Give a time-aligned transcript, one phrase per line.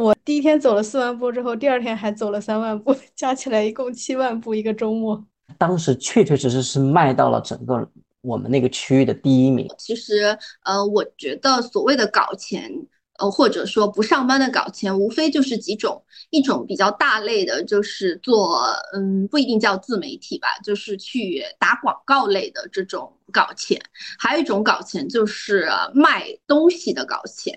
[0.00, 5.24] 我第一天走了四万步之后，第二天还走了三万步，加起来一共七万步一个周末。
[5.58, 7.86] 当时确确实实是卖到了整个
[8.22, 9.68] 我们那个区域的第一名。
[9.76, 12.72] 其实，呃，我觉得所谓的搞钱。
[13.20, 18.64] 呃，或者说不上班的搞钱，无非就是几种，一种比较大类的，就是做，
[18.94, 23.78] 嗯，不一定叫自媒体吧，就是去打广告类的这种搞钱；
[24.18, 27.56] 还有一种搞钱就是卖东西的搞钱。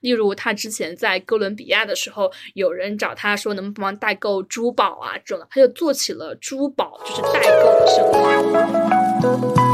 [0.00, 9.73] 例如他之前在哥伦比亚的时候，有人找他说能帮忙代购珠宝啊这种，他就做起了珠宝就是代购的生意。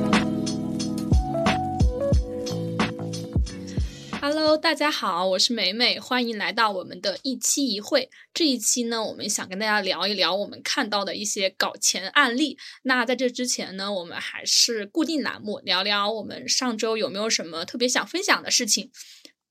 [4.23, 8.11] Hello，大家好，我是美美，欢迎来到我们的一期一会。
[8.31, 12.55] 这一期呢，我们想跟大家聊一聊我们看到的一些搞钱案例。
[12.83, 18.91] 那在这之前呢，我们还是固定栏目，聊聊我们上周有没有什么特别想分享的事情。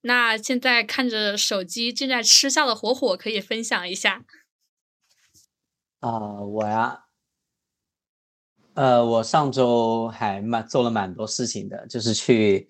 [0.03, 4.25] 那现在看着手机正在吃笑的火火，可以分享一下。
[5.99, 7.07] 啊，我呀，
[8.75, 12.69] 呃，我上周还蛮做了蛮多事情的，就是去。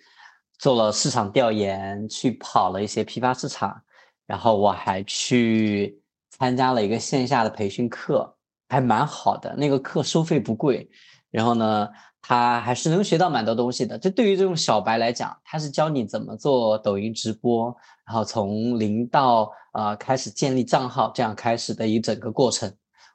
[0.60, 3.80] 做了市场调研，去跑了一些批发市场，
[4.26, 8.36] 然后我还去参加了一个线下的培训课，
[8.68, 9.56] 还蛮好的。
[9.56, 10.90] 那个课收费不贵，
[11.30, 11.88] 然后呢，
[12.20, 13.98] 他还是能学到蛮多东西的。
[13.98, 17.74] 这对于这种小白来讲，他是教你怎么做抖音直播，
[18.04, 22.70] 然后从零到呃开始建立账号这样开始的一整个过程，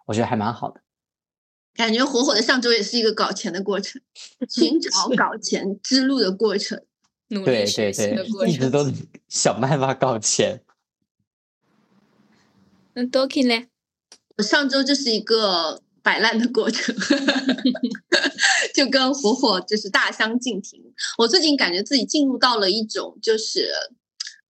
[0.08, 0.82] 我觉得还蛮好的。
[1.76, 4.02] 感觉火火的上周也是一个搞钱的过程，
[4.50, 6.84] 寻找搞钱之路的过程。
[7.30, 8.92] 对对对，一直都
[9.28, 10.62] 想办法搞钱。
[12.94, 13.68] 那 Doki 呢？
[14.38, 16.96] 我上周就是一个摆烂的过程，
[18.76, 20.82] 就跟火火就是大相径庭。
[21.18, 23.70] 我最近感觉自己进入到了一种就是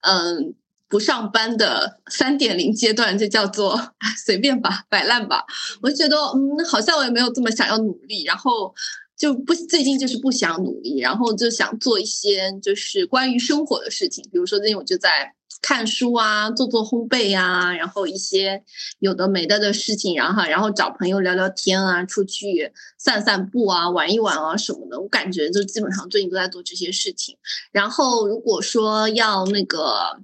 [0.01, 0.53] 嗯
[0.89, 3.79] 不上班的 三点零阶段，就叫做
[4.25, 5.45] 随便吧，摆烂吧。
[5.81, 8.75] 我觉得嗯，好像我也没有这么想要努力，然后。
[9.17, 18.63] 就不最近就是不想努力，然后就想做一些就是关于生活的事情，比如说最近我就在看书啊，做做烘焙呀，然后一些
[18.99, 24.99] 有的没的的事情，然后然后找朋友聊聊天啊，出去散散步啊，玩一玩啊什么的。
[24.99, 27.37] 我感觉就基本上最近都在做这些事情。
[27.71, 30.19] 然后如果说要那个。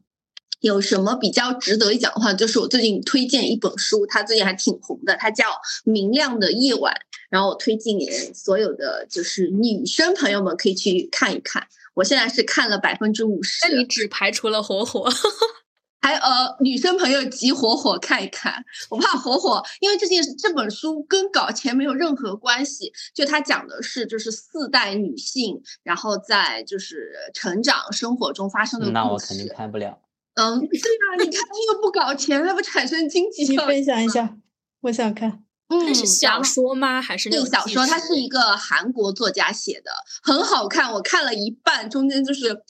[0.61, 5.45] 有什么比较值得一讲的话，就是我最近推荐一本书，它最近还挺红的，它叫
[5.85, 6.93] 《明亮的夜晚》，
[7.31, 11.65] 然后我推荐给所有的就是女生朋友们可以去看一看。
[11.95, 15.09] 我现在是看了百分之五十，那你只排除了火火，
[16.01, 28.93] 还呃女生朋友急火火看一看，我怕火火，因为这件这本书跟搞钱没有任何关系，就它讲的是就是四代女性，然后在就是成长生活中发生的故事。
[28.93, 29.99] 那我肯定看不了。
[30.35, 33.57] 嗯，对啊，你看他又不搞钱，那不产生经济效益？
[33.57, 34.37] 你分享一下，
[34.83, 35.43] 我想看。
[35.71, 37.01] 嗯，是小说吗？
[37.01, 37.85] 还是那小说？
[37.85, 40.91] 它是一个韩国作家写的，很好看。
[40.91, 42.61] 我看了一半，中间就是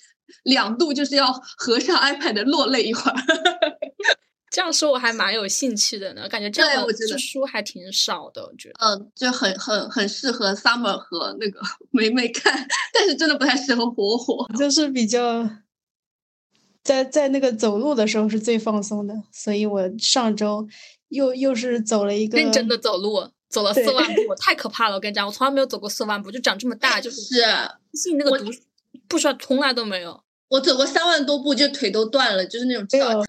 [0.43, 3.15] 两度就是要合上 iPad 落泪一会儿。
[4.51, 8.75] 这样说我还蛮有兴趣的呢，感觉这样的书还挺少的，我觉得。
[8.85, 11.59] 嗯，就很很很适合 Summer 和那个
[11.91, 15.49] 梅梅看，但是真的不太适合火火，就是比较。
[16.83, 20.67] 在在那个走路的时候是最放松的，所以我上周
[21.11, 24.95] 又又是走了一个认真的走路，走了四万步， 太可怕了！
[24.95, 27.21] 我跟你讲，我从来没有走过四万步，就长这么大，就是
[27.93, 28.45] 信那个毒，
[29.07, 30.21] 不说从来都没有。
[30.49, 32.85] 我走过三万多步，就腿都断了，就是那种。
[32.91, 33.23] 没有，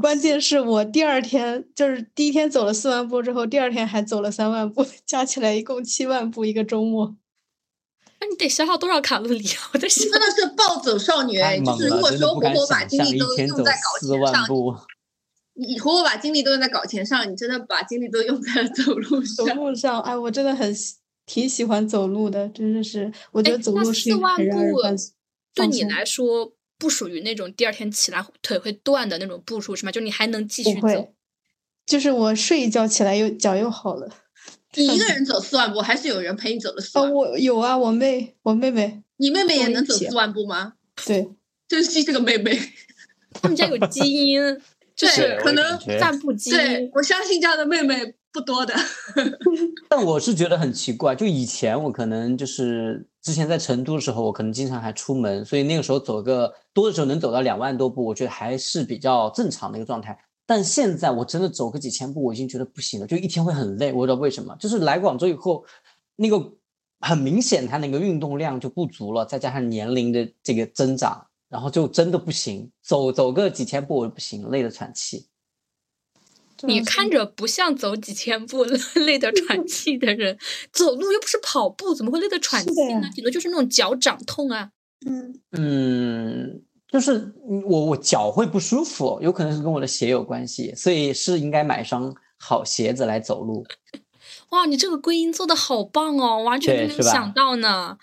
[0.00, 7.14] 关键是我第二天就是第一天走了四万步之后，第二天还走了三万步， 加起来一共七万步一个周末。
[8.20, 9.70] 那你得消耗多少卡路里啊！
[9.74, 11.60] 我在想，真的是暴走少女哎！
[11.60, 14.46] 就是如果说活活把精力都用在搞钱上，
[15.54, 19.46] 你和我把精力都用在搞钱上，你真的把精力都用在了走路上。
[19.46, 20.74] 走路上，哎，我真的很
[21.26, 25.14] 挺喜欢走路的，真的是，我觉得走路是很让人放松。
[25.54, 29.92] 对你来说，不属于那种第二天起来腿会断的那种步数是吗？
[29.92, 31.14] 就你还能继续走？
[31.86, 34.08] 就是我睡一觉起来又脚又好了。
[34.74, 37.12] 你一个人走四万步，还是有人陪你走了四万？
[37.12, 39.02] 我有啊，我妹，我妹妹。
[39.18, 40.72] 你妹妹也能走四万步吗？
[41.06, 41.30] 对，
[41.68, 42.58] 珍惜这个妹妹。
[43.34, 44.40] 他们家有基因，
[45.04, 46.56] 就是可能散步基因。
[46.56, 48.74] 对，我相信这样的妹妹不多的。
[49.88, 60.18] 但我是觉得很奇怪，就以前我可能就是之前在成都的时候，我可能经常还出门，所以那个时候走个多的时候能走到两万多步，我觉得还是比较正常的一个状态。
[60.46, 63.92] 但现在我真的走个几千步，我已经觉得不行了，就一天会很累。
[63.92, 65.64] 我不知道为什么，就是来广州以后，
[66.16, 66.52] 那个
[67.00, 75.26] 很明显，它那个运动量就不足了，再加上年龄的这个增长，然后就真的不行，走走个几千步我不行，累得喘气。
[76.62, 78.64] 你看着不像走几千步
[79.04, 80.38] 累得喘 气的人，
[80.72, 83.10] 走路又不是跑步，怎么会累得喘气呢？
[83.14, 84.70] 顶多就是那种脚掌痛啊。
[85.06, 87.34] 嗯嗯，就是
[87.66, 93.66] 我我脚会不舒服，有可能是跟我的鞋有关系，所以是应该买双好鞋子来走路。
[94.54, 97.98] 哇，你这个归因做的好棒哦，完全没有想到呢。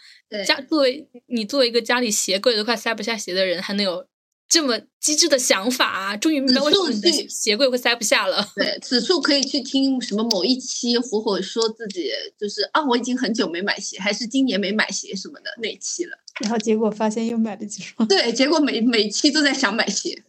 [0.45, 4.06] 家作为你作为一个家里鞋柜都快塞不下鞋的人，还能有。
[4.50, 6.18] 这么机智的想法啊！
[6.18, 8.45] 终于明白为什么你的鞋柜会塞不下了。
[8.53, 16.18] 对，此处可以去听什么某一期火火说自己就是啊，我已经很久没买鞋，还是今年没买鞋什么的那期了。
[16.42, 18.06] 然后结果发现又买了几双。
[18.09, 20.21] 对，结果每每期都在想买鞋。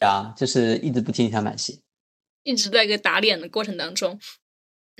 [0.00, 1.78] 啊，就是一直不停想买鞋，
[2.42, 4.20] 一直在一个打脸的过程当中。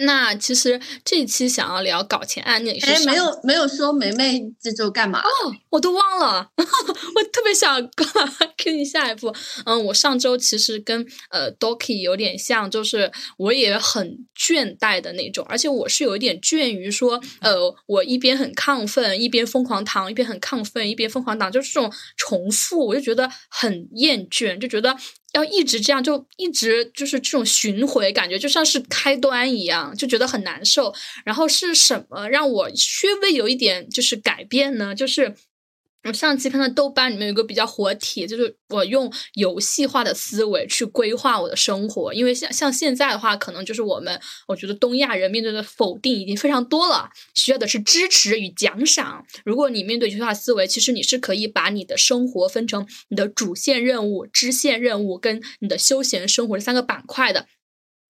[0.05, 7.81] 那其实这一期想要聊搞钱案例，哎，没有没有说梅梅这周干嘛哦，我都忘了， 我特别想
[8.57, 9.35] 跟你下一步。
[9.65, 17.57] 嗯，我上周其实跟呃 Doki 有点像，就是我也很倦怠的那种，而且我是有一点倦于说，呃，
[17.87, 24.97] 我一边很亢奋，一边疯狂躺，一边很亢奋，一边疯狂躺，就是这种重复，我就觉得很厌倦，就觉得。
[25.33, 30.95] 要一直这样，就一直就是这种巡回，感觉就像是开端一样，就觉得很难受。
[31.25, 34.95] 然后是什么让我稍微有一点就是改变呢？
[34.95, 35.35] 就是。
[36.05, 49.25] 我上期看到豆瓣里面有个比较火帖，就是我用游戏化的思维去规划我的生活，因为像像现在的话，可能就是我们我觉得东亚人面对的否定已经非常多了，需要的是支持与奖赏。
[49.45, 57.47] 如果你面对游戏化思维，其实你是可以把你的生活分成你的主线任务、支线任务跟你的休闲生活这三个板块的。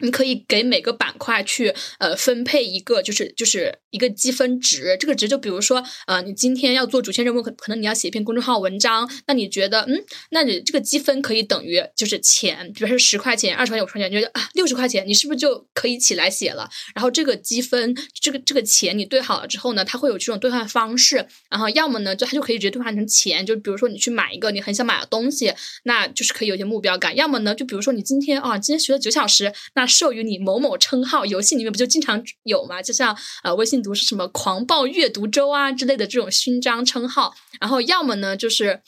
[0.03, 4.97] 你可以给每个板块去呃分配一个，就是就是一个积分值。
[5.01, 16.69] 这个值就比如说，呃，你今天要做主线任务，可可能你要写一篇公众号文章，那你觉得，嗯，那你这个积分可以等于就是钱，比如说十块钱、二十块钱、五十块钱，你觉得啊六十块钱，你是不是就可以起来写了？
[16.95, 21.27] 然后这个积分，这个这个钱你兑好了之后呢，它会有这种兑换方式。
[21.49, 25.53] 然后要么呢，就它就可以直接兑换成钱，就比如说你去买一个你很想买的东西，
[25.85, 27.15] 那就是可以有些目标感。
[27.15, 32.81] 要么呢，就比如说你今天啊，今天学了九小时，那授予你某某称号，游戏里面不就经常有吗？
[32.81, 37.35] 就像呃，微信读是什么狂暴阅读周啊之类的这种勋章称号。
[37.61, 38.81] 然后要么呢，就是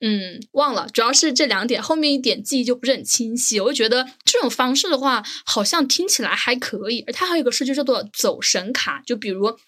[0.00, 3.58] 嗯，忘了，主要是这两点，后面一点记忆就不是很清晰。
[3.60, 7.02] 我就觉得这种方式的话，好像听起来还可以。
[7.06, 9.58] 而它还有一个数据叫做走神卡，就比如。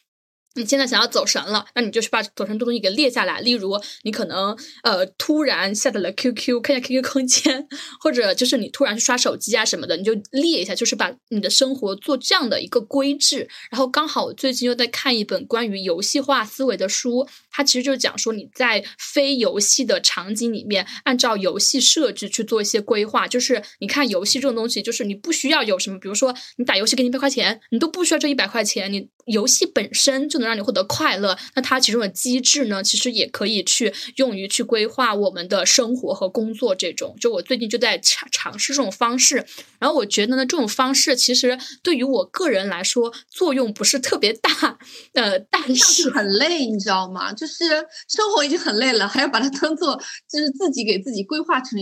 [0.55, 3.41] 你现在想要走神了，那你就去把走神的东西给列下来。
[3.41, 7.67] 例如，你可能呃突然下载了 QQ，看一下 QQ 空间，
[8.01, 13.49] 或者就是你突然去刷手机啊什么的，你就列一下，就是把你的生活做这样的一个规制。
[13.71, 23.27] 然后刚好我最近又在看一本关于游戏化思维的书，它其实就是讲说你在非游戏的场景里面，按照游戏设置去做一些规划。
[23.27, 29.09] 就是你看游戏这种东西，就是你不需要有什么，比如说你打游戏给你一百块钱，你都不需要这一百块钱，你。
[29.27, 36.75] 游戏本身就能让你获得快乐，那它其中的机制呢，其实也可以去用于去规划我们的生活和工作。
[36.75, 39.47] 这种，就我最近就在尝尝试这种方式，
[39.79, 44.79] 然后我觉得呢，这种方式其实对于我个人来说作用不是特别大，
[45.15, 47.33] 呃，但是很累，你知道吗？
[47.33, 47.65] 就是
[48.09, 49.97] 生活已经很累了，还要把它当做
[50.31, 51.79] 就是自己给自己规划成。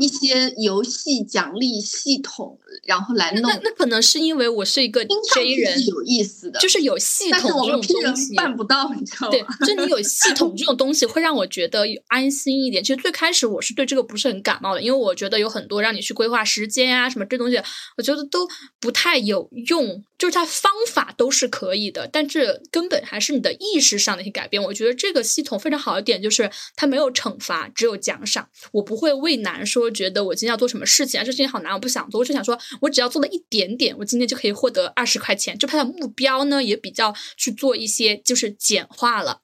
[0.00, 3.42] 一些游戏奖励系统，然后来弄。
[3.42, 9.30] 那那可能是因为我是一个 J 人，有意思的，就是有系统这种东西办不到，你知道吗？
[9.30, 12.82] 对，就你有系统这种东西 会让我觉得安心一点。
[12.82, 17.60] 其实最开始我是对这个不是很感冒的，因为我觉得有很多让你去规划时间啊什么这东西，
[17.96, 18.48] 我觉得都
[18.80, 20.04] 不太有用。
[20.24, 24.62] 就是它方法都是可以的，但是根本还是你的意识上的一些改变。
[24.62, 28.48] 我觉得这个系统非常好的点就是它没有惩罚，只有奖赏。
[28.72, 32.20] 我不会畏难说觉得我今天要做什么事情啊，这事情好难，我不想做。
[32.20, 35.58] 我就想说我只要做了一点点，我今天就可以获得二十块钱。
[35.58, 39.42] 就它的目标呢也比较去做一些就是简化了，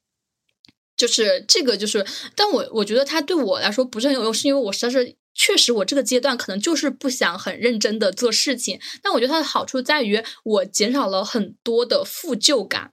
[0.96, 5.19] 就是这个就是，但我我觉得它对我来说不是很有用，是因为我实在是。
[5.34, 12.92] 确实，我这个阶段可能就是不想很认真的做事情，但我觉得它的好处在于我减少了很多的负疚感。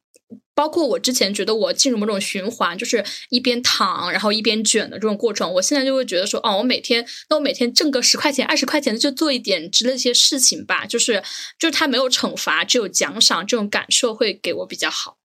[0.53, 11.23] 包括我之前觉得我进入某种循环，就是一边躺然后一边卷的这种过程，我现在就会觉得说，哦，我每天那我每天挣个十块钱、二十块钱的就做一点之类一些事情吧，就是
[11.59, 15.19] 就是他没有惩罚，只有奖赏，这种感受会给我比较好。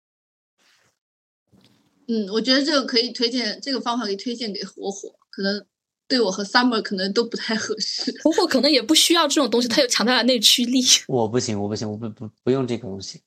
[2.08, 5.66] 嗯，我觉得这个可以推荐，这个方法可以推荐给火火，可能
[6.08, 8.12] 对我和 Summer 可能都不太合适。
[8.24, 10.82] 火火可能也不需要这种东西，它有强大的内驱力。
[11.06, 13.20] 我不行，我不行，我不不不用这个东西。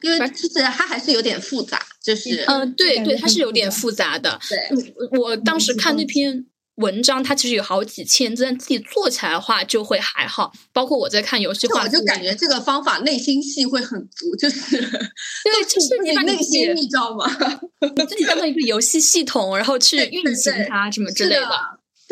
[0.00, 4.40] 因为其实它还是有点复杂，就是嗯，对对，它是有点复杂的。
[4.48, 6.46] 对，我当时看那篇。
[6.76, 10.52] 文章它其实有好几千字，但自己做起来的话就会还好。
[10.72, 17.26] 包括我在看游戏化，我就感觉这个方法内心戏会很足，就是对， 就是你内心，你知道吗？
[17.96, 21.48] 你自己当成一个游戏系统，然后去运行它什么之类的。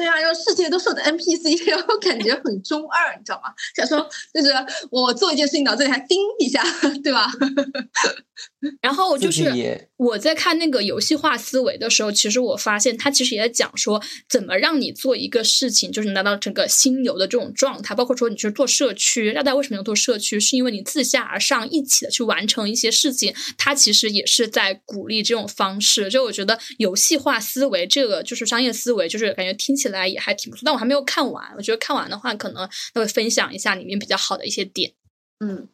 [0.01, 3.53] 对啊，然后世界都是我的 NPC， 然后感觉很中二，你知道吗？
[3.77, 4.51] 想说就是
[4.91, 6.65] 我做一件事情，脑子里还叮一下，
[7.05, 7.31] 对吧？
[8.81, 17.95] 然后就是我在看那个游戏化思维的时候，其实我发现他其实也在讲说，怎么让你做一个事情，就是拿到整个心流的这种状态。
[17.95, 20.41] 包括说你去做社区，大家为什么要做社区？
[20.41, 26.09] 是因为你自下而上一起的去完成一些事情，它其实也是在鼓励这种方式。
[26.09, 30.63] 就我觉得游戏化思维这个就是商业思维，就是感觉听起来来也还挺不错。
[30.65, 34.93] 但我还没有看完，我觉得看完的话，可能会分享一下里面比较好的一些点。
[35.41, 35.69] 嗯。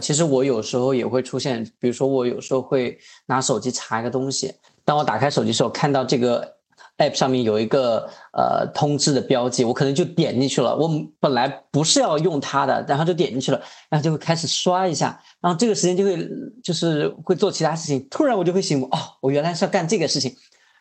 [0.00, 4.54] 其实我有时候也会出现，比如说我有时候会拿手机查一个东西，
[4.86, 6.56] 当我打开手机的时候，看到这个
[6.96, 10.74] app 上面有一个呃通知的标记，我可能就点进去了。
[10.74, 13.60] 我本来不是要用它的，然后就点进去了，
[13.90, 16.26] 然后就会开始刷一下，然后这个时间就会
[16.62, 18.08] 就是会做其他事情。
[18.10, 20.34] 突然我就会醒悟，哦，我原来是要干这个事情，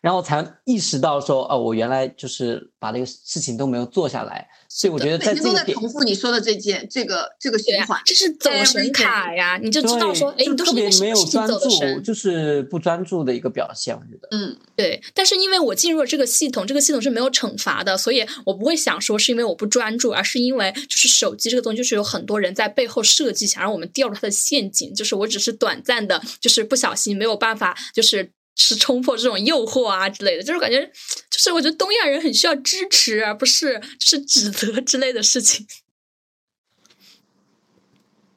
[0.03, 4.45] 然后才意识到说，哦，我原来就是把这个事情都没有做下来。
[4.67, 13.95] 所以我觉得在这个点，重复你说的这件这个这个循环，这是走神卡呀，你就知道说，哎，你都是没有专注，就是不专注的一个表现。
[13.95, 15.01] 我觉得，嗯，对。
[15.13, 24.93] 但是因为我进入了这个系统，这个系统是没有惩罚的，所以我不会想说是因为我不专注，而是因为就是手机这个东西，就是有很多人在背后设计，想让我们掉入它的陷阱。
[24.93, 28.33] 就是我只是短暂的，就是不小心没有办法，就是。
[28.55, 35.65] 是冲破这种诱惑啊之类的，就是感觉，就是我觉得东亚人很需要支持，而不是就是指责之类的事情。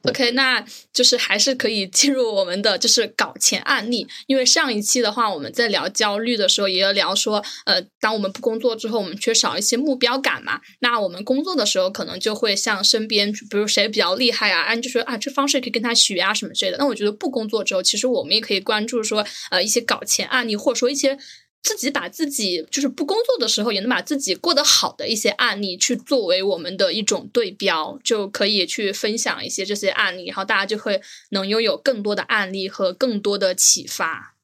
[0.09, 10.61] OK，那就是还是可以进入我们的就是搞钱案例，因为上一期的话我们在聊焦虑的时候，也有聊说，呃，当我们不工作之后，我们缺少一些目标感嘛。
[10.79, 16.77] 那我们工作的时候，可能就会像身边，比如谁比较厉害啊，啊，就说啊，这方式可以跟他学啊什么之类的。
[16.77, 21.17] 那我觉得不工作之后，其实我们也可以关注说，呃，一些搞钱案例，或者说一些。
[21.67, 34.37] 自己把自己就是不工作的时候也能把自己过得好的一些案例，去作为我们的一种对标，就可以去分享一些这些案例，然后大家就会能拥有更多的案例和更多的启发。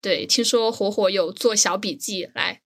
[0.00, 2.62] 对，听说火火有做小笔记来。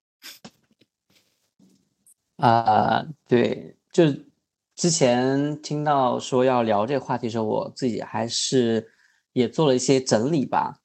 [2.37, 4.05] 啊，对，就
[4.77, 8.93] 之前听到说要聊这个话题的时候，我自己还是
[9.33, 10.83] 也做了一些整理吧。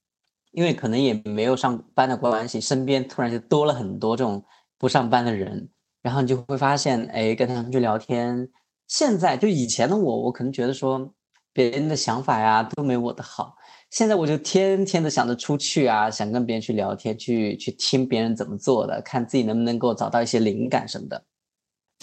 [0.52, 4.44] 因为可能也没有上班的关系，身边突然就多了很多这种
[4.80, 5.70] 不上班的人，
[6.02, 8.50] 然后你就会发现，哎，跟他们去聊天。
[8.88, 11.14] 现在就以前的我，我可能觉得说
[11.54, 13.56] 别人的想法呀都没我的好。
[13.92, 21.24] 现在我就天天的想着出去啊，想跟别人去聊天，去去听别人怎么做的，看自己能不能够找到一些灵感什么的。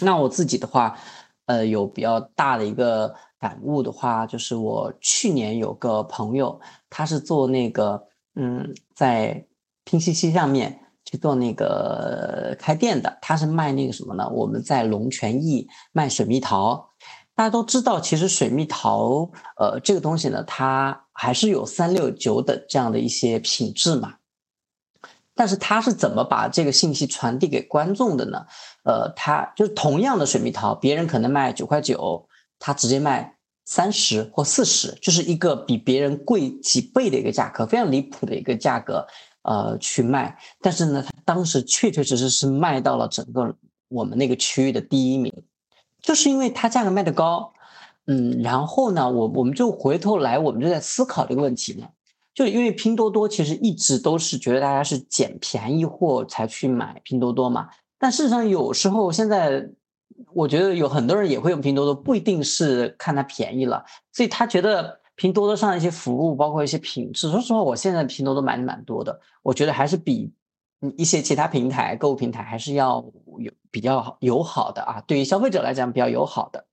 [0.01, 0.97] 那我自己的话，
[1.47, 8.07] 呃，有比较大的一个感悟的话，就是我去年有个朋友，他是做那个。
[8.39, 9.47] 嗯，在
[9.85, 14.29] 拼夕夕上面去做那个开店的，他是卖那个什么呢？
[14.29, 16.91] 我们在龙泉驿卖水蜜桃，
[17.35, 24.17] 大家都知道，其实水蜜桃，呃，这个东西呢，它还是有三六九等这样的一些品质嘛。
[25.35, 28.45] 但是他是怎么把这个信息传递给观众的呢？
[28.85, 32.29] 呃，他就是同样的水蜜桃，别人可能卖九块九，
[32.59, 33.36] 他直接卖。
[33.69, 39.05] 三十或四十，就是一个比别人贵几倍的一个价格，非常离谱的一个价格，
[39.43, 40.39] 呃，去卖。
[40.61, 43.53] 但是呢，他当时确确实实是卖到了整个
[43.89, 45.33] 我们那个区域的第一名，
[46.01, 47.53] 就是因为它价格卖的高。
[48.07, 51.89] 嗯，然后呢，我我们就回头来，我们就在思考这个问题呢，
[52.33, 57.69] 就因为拼多多其实一直都是觉得大家是捡便宜货才去买拼多多嘛，
[57.99, 59.69] 但事实上有时候现在。
[60.37, 67.31] 我觉得有很多人也会用拼多多，不一定是看它便宜了，所以他觉得拼多多上一些服务，包括一些品质。
[67.31, 70.31] 说实话，我现在拼多多买的蛮多的，我觉得还是比
[70.99, 73.03] 一些其他平台购物平台还是要
[73.39, 76.67] 有比较友好的啊，对于消费者来讲比较友好的。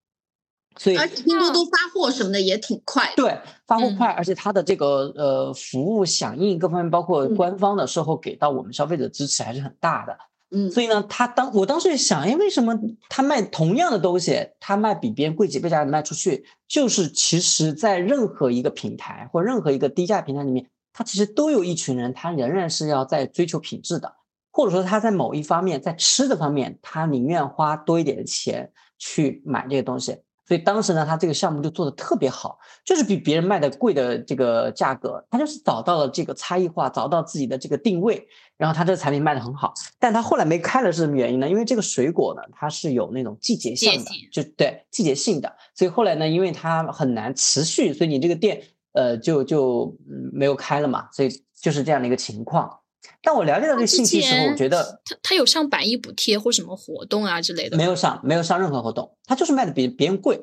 [0.77, 3.13] 所以而且拼多多发货什么的也挺快。
[3.15, 10.17] 对发货嗯快，而且它的这个呃服务响应各方面，包括嗯官方的售后给到我们消费者支持还是很大的。
[10.55, 12.79] 嗯，所以呢，他当我当时也想，哎，为什么
[13.09, 16.45] 他卖同样的东西，他卖比别人贵几倍价的卖出去？
[16.67, 24.13] 就是其实，在任何一个平台或任何一个低价平台里面，他其实都有一群人，他仍然是要在追求品质的，
[24.51, 30.15] 或者说他在某一方面，在吃的方面，他宁愿花多一点的钱去买这个东西。
[30.45, 39.73] 所以当时呢，他这个项目就做的特别好，就是比别人卖的贵的这个价格，他就是找到了这个差异化，找到自己的这个定位，然后他这个产品卖的很好。
[39.99, 41.49] 但他后来没开了是什么原因呢？
[41.49, 48.61] 因为这个水果呢，它是有那种季节性的，就对季节性的，所以后来呢，因为它很难持续，所以你这个店
[48.93, 51.29] 呃就就嗯没有开了嘛，所以
[51.59, 52.79] 就是这样的一个情况。
[53.21, 57.75] 但我了解到这个信息的时候，我觉得他他有上百亿补贴或什么活动啊之类的？
[57.75, 60.41] 没有上没有上任何活动，他就是卖的比别人贵。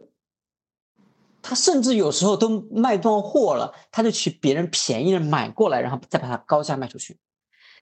[1.43, 7.17] 他甚至有时候都卖断货了，他就去别人便宜的买过来，然后再把它高价卖出去。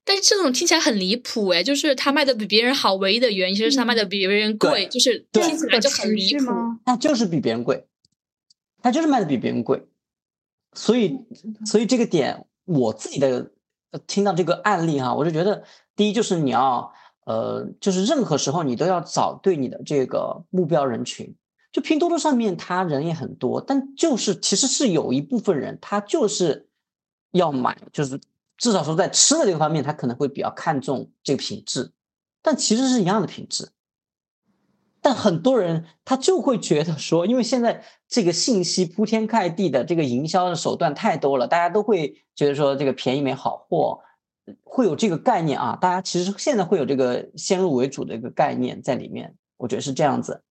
[0.08, 6.46] 但是这种听起来很离谱哎，就是他卖的比别人好，唯一的原因就是他卖的比别人贵，对就是对听起来就很离谱。
[6.86, 7.86] 他就是比别人贵，
[8.80, 9.86] 他就是卖的比别人贵，
[10.72, 11.18] 所以
[11.66, 13.52] 所以这个点我自己的
[13.90, 15.62] 呃听到这个案例哈，我就觉得
[15.94, 16.90] 第一就是你要
[17.26, 21.36] 呃，就是任何时候你都要找对你的这个目标人群。
[21.70, 26.66] 就拼多多上面，他人也很多，但就是其实是有一部分人，他就是
[27.32, 28.18] 要买，就是
[28.58, 31.92] 至少说在吃的这个方面，他可能会比较看重这个品质，
[32.42, 33.70] 但其实是一样的品质。
[35.00, 44.00] 但很多人他就会觉得说，因为现在这个信息铺天盖地的这个营销的手段太多了，大家都会觉得说这个便宜没好货，
[44.64, 45.78] 会有这个概念啊。
[45.80, 50.42] 大家其实现在会有这个先入为主的一个概念在里面，我觉得是这样子。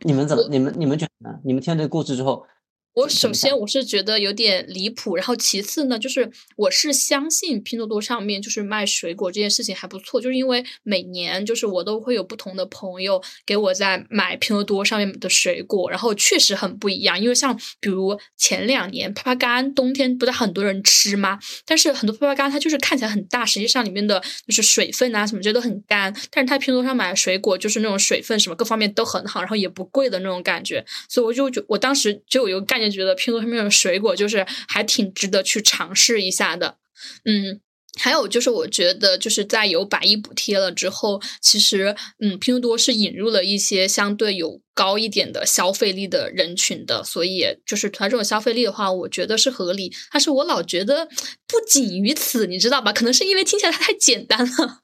[0.00, 0.48] 你们怎么？
[0.48, 1.38] 你们你们觉得呢？
[1.44, 2.46] 你们听了这个故事之后，
[2.94, 17.18] 我首先我是觉得有点离谱，然后其次呢，就是我是相信拼多多上面就是卖水果这件事情还不错，就是因为每年就是我都会有不同的朋友给我在买拼多多上面的水果，然后确实很不一样。
[17.18, 21.38] 因为像比如前两年枇杷干，冬天不是很多人吃吗？
[21.64, 36.78] 但是很多枇杷干它就是看起来很大，实际上里面的就是水分啊什么这些都很干，但是它拼多多上买的水果就是那种水分什么各方面都很好，然后也不贵的那种感觉，所以我就觉我当时就有一个概念，也觉得拼多多上面的水果就是还挺值得去尝试一下的，
[37.24, 37.60] 嗯。
[37.98, 49.92] 还有就是，我觉得就是在有百亿补贴了之后，其实嗯，拼多多是引入了一些相对有高一点的消费力的人群的，所以就是它这种消费力的话，我觉得是合理。
[50.10, 51.04] 但是我老觉得
[51.46, 52.94] 不仅于此，你知道吧？
[52.94, 54.78] 可能是因为听起来它太简单了。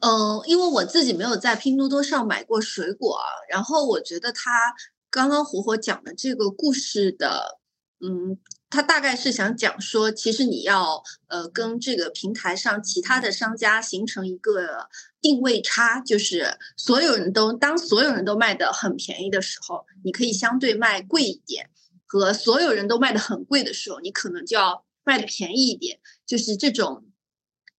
[0.00, 4.74] 嗯，因为我自己没有在拼多多上买过水果，然后我觉得它
[5.10, 7.58] 刚刚火火讲的这个故事的，
[8.00, 8.38] 嗯，
[8.70, 14.88] 他大概是想讲说，其实你要呃跟这个平台上其他的商家形成一个
[15.20, 21.66] 定位差，就是所有人都当所有人都卖的很便宜的时候，你可以相对卖贵一点；
[22.06, 27.04] 和所有人都卖的很贵的时候，你可能就要卖的便宜一点，就是这种。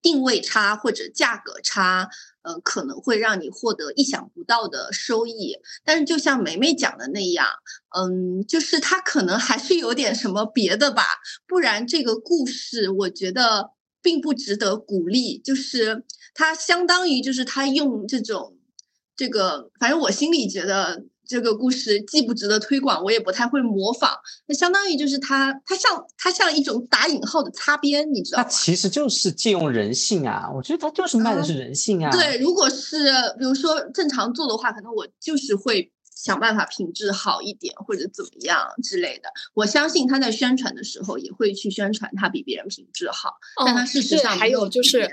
[0.02, 2.10] 定位差或者价格差，
[2.42, 5.56] 呃，可能会让你获得意想不到的收益。
[5.84, 7.46] 但是就像梅梅讲的那样，
[7.96, 11.04] 嗯，就是它可能还是有点什么别的吧，
[11.46, 15.38] 不然这个故事我觉得并不值得鼓励。
[15.38, 18.56] 就是它相当于就是他用这种
[19.16, 21.04] 这个，反正我心里觉得。
[21.32, 24.10] 这个故事既不值得推广，我也不太会模仿。
[24.46, 28.44] 那相当于就是它，它像它像一种打引号的擦边，你知道吗？
[28.44, 32.10] 它其实就是借用人性啊，我觉得它就是卖的是人性啊。
[32.12, 35.90] 对，如果是比如说正常做的话，可能我就是会
[36.22, 39.28] 想办法品质好一点，或者怎么样之类的。
[39.54, 45.10] 我相信他在宣传的时候也会去宣传他比别人品质好，哦、但他事实上还有就是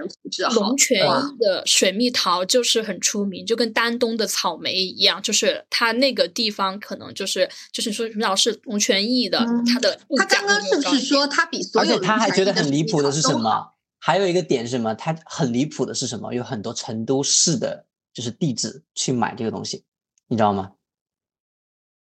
[0.53, 1.03] 龙泉
[1.39, 13.39] 的水蜜桃就是很出名，就跟丹东的草莓一样，就是它那个地方可能就是就是说水蜜桃是龙泉驿的，嗯、它的他刚刚是不是说他比所有而且他还觉得很离谱的是什么？
[13.39, 13.73] 么？
[13.97, 14.93] 还有一个点是什么？
[14.93, 16.31] 他很离谱的是什么？
[16.33, 19.83] 有很多成都市的就是地址去买这个东西，
[20.27, 20.71] 你知道吗？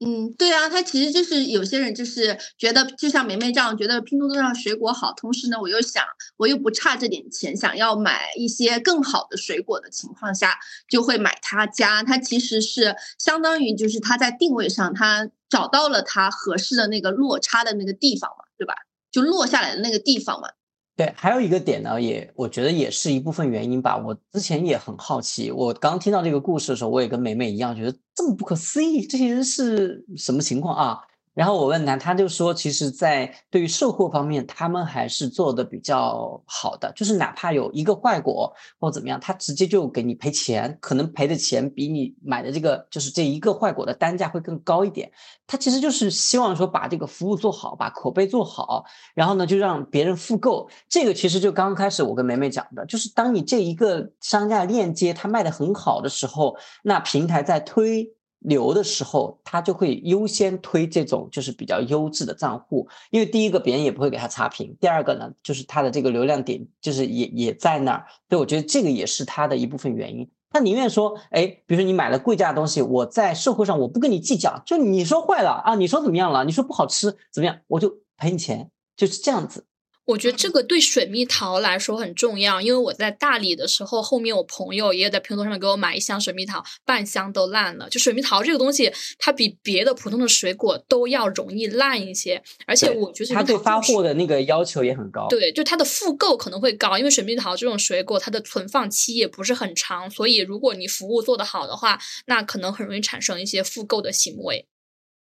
[0.03, 6.03] 嗯，对啊，他其实就是有些人就是觉得，就像梅梅这样，觉得拼多多上水果好，同时呢，我又想
[6.37, 10.57] 我又不差这点钱，想要买一些更好的水果的情况下，
[10.89, 12.01] 就会买他家。
[12.01, 18.73] 他其实是相当于就是他在定位上，他找到了他合适的那个落差的那个地方嘛，对吧？
[19.11, 20.49] 就落下来的那个地方嘛。
[20.97, 23.97] 对，还有一个点呢，也我觉得也是一部分原因吧。
[23.97, 30.99] 我之前也很好奇，我刚听到这个故事的时候，我也跟美美一样，觉得这么不可思议，这些人是什么情况啊？
[31.41, 45.12] 然后我问他，他就说，其实，在对于售后方面，他们还是做的比较好的，就是哪怕有一个坏果或怎么样，他直接就给你赔钱，可能赔的钱比你买的这个就是这一个坏果的单价会更高一点。
[45.47, 50.69] 他其实就是希望说把这个服务做好，把口碑做好，然后呢就让别人复购。
[50.88, 58.13] 这个其实就刚开始我跟美美讲的，就是当你这一个商家链接它卖的很好的时候，那平台在推。
[58.41, 70.30] 流的时候，他就会优先推这种就是比较优质的账户，因为第一个别人也不会给他差评，第二个呢，就是他的这个流量点就是也也在那儿，所以我觉得这个也是他的一部分原因。
[70.49, 79.65] 他宁愿说，哎，比如说你买了贵价的东西，我在社会上我不跟你计较，就你说坏了啊，你说怎么样了，你说不好吃怎么样，我就赔你钱，就是这样子。
[80.12, 87.89] 我觉得这个对水蜜桃来说很重要，因为我在大理的时候，后面我朋友也在拼多多上面给我买一箱水蜜桃，半箱都烂了。
[87.89, 95.28] 就水蜜桃这个东西，它比别的普通的水果都要容易烂一些，而且我觉得它对发货的那个要求也很高。
[95.30, 104.67] 对，就它的复购可能会高，因为水蜜桃这种水果，它的存放期也不是很长，所以如果你服务做得好的话，那可能很容易产生一些复购的行为。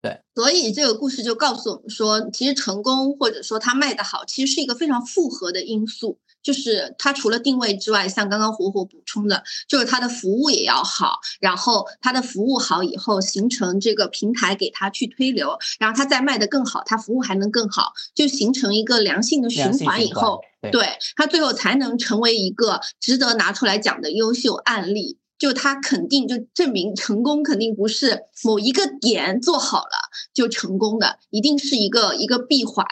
[0.05, 6.19] 对，所以这个故事就告诉我们说，其实成功或者说它卖的好，其实是一个非常复合的因素。
[6.43, 20.39] 就是它除了定位之外，像刚刚火火补充的，就是它的服务也要好，然后它的服务好以后，形成这个平台给它去推流，然后它再卖的更好，它服务还能更好，就形成一个良性的循环以后，
[20.71, 25.17] 对它最后才能成为一个值得拿出来讲的优秀案例。
[25.37, 32.85] 就它肯定就证明成功肯定不是某一个点做好了就成功的，一定是一个一个闭环。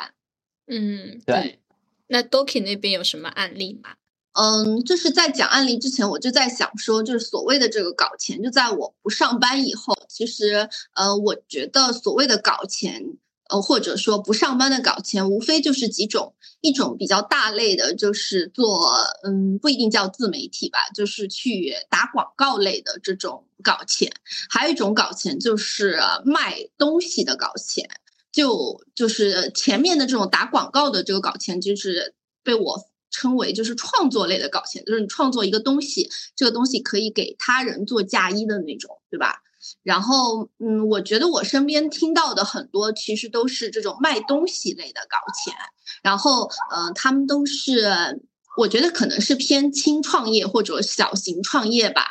[0.68, 1.60] 嗯，对。
[2.08, 3.96] 那 Doki 那边有什么案例吗？
[4.34, 13.18] 嗯，就是在讲案例之前，我就在想说，就是所谓的这个搞钱，就在我不上班以后，其实呃，我觉得所谓的搞钱。
[13.54, 18.92] 呃，或者说不上班的搞钱，无非就是几种，一种比较大类的，就是做，
[19.24, 24.10] 嗯，不一定叫自媒体吧，就是去打广告类的这种搞钱；
[24.50, 27.88] 还有一种搞钱就是卖东西的搞钱，
[28.32, 39.44] 就就是前面的这种打广告的这个搞钱，就是被我称为就是创作类的搞钱，就是你创作一个东西，这个东西可以给他人做嫁衣的那种，对吧？
[39.84, 45.54] 然后，嗯，我觉得我身边听到的很多，其实都是这种卖东西类的搞钱。
[46.02, 48.22] 然后，嗯，他们都是，
[48.58, 52.04] 我觉得可能是偏轻创业或者小型创业吧。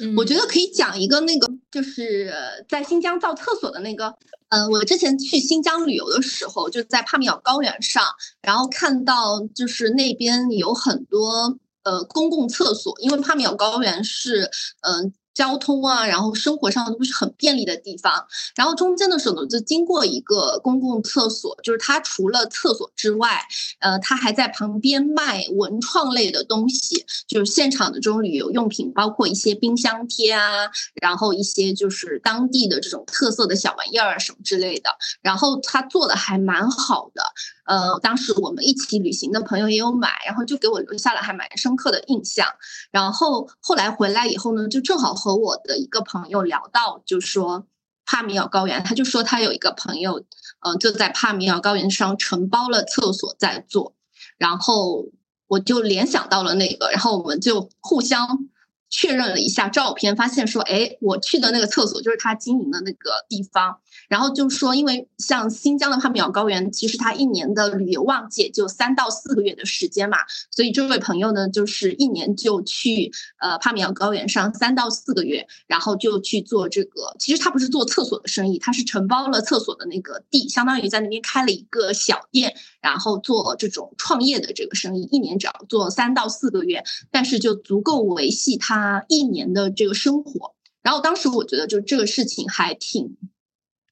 [0.00, 2.32] 嗯，我觉得可以讲一个那个，就是
[2.68, 4.14] 在新疆造厕所的那个。
[4.48, 8.04] 嗯，我之前去新疆旅游的时候，就在帕米尔高原上，
[8.42, 14.50] 然后看到就是那边有很多呃公共厕所，因为帕米尔高原是
[14.80, 15.12] 嗯。
[15.40, 18.26] 交通啊，然后生活上都不是很便利的地方。
[18.54, 23.40] 然后中间的时候呢，就经过一个公共厕所，就是它除了厕所之外，
[23.78, 30.68] 呃，它还在旁边卖文创类的东西，就是现场的这种旅游用品，包括一些冰箱贴啊，
[31.00, 34.90] 然后一些就是当地的这种特色的小玩意儿什么之类的。
[35.22, 37.22] 然后他做的还蛮好的。
[37.70, 42.48] 呃，当时我们一起旅行的朋友也有买，然后就给我留下了还蛮深刻的印象。
[42.90, 47.68] 然后后来回来以后呢，就正好和我的一个朋友聊到，就说
[48.04, 50.24] 帕米尔高原，他就说他有一个朋友，
[50.62, 53.94] 呃，就在帕米尔高原上承包了厕所在做。
[54.36, 55.06] 然后
[55.46, 58.48] 我就联想到了那个，然后我们就互相
[58.88, 63.78] 确认了一下照片，发现说，哎，我去的那个厕所就是他经营的那个地方。
[64.08, 70.18] 然后就说，因为像新疆的帕米尔高原，其实它一年的旅游旺季就三到四个月的时间嘛，
[70.50, 77.14] 所以这位朋友呢，就是一年就去呃帕米尔高原上三到四个月，然后就去做这个。
[77.18, 90.54] 其实他不是做厕所的生意，他是承包了厕所的那个地，相当于在那边开了一个小店，然后做这种创业的这个生意，一年只要做三到四个月，但是就足够维系他一年的这个生活。
[90.82, 93.16] 然后当时我觉得，就这个事情还挺。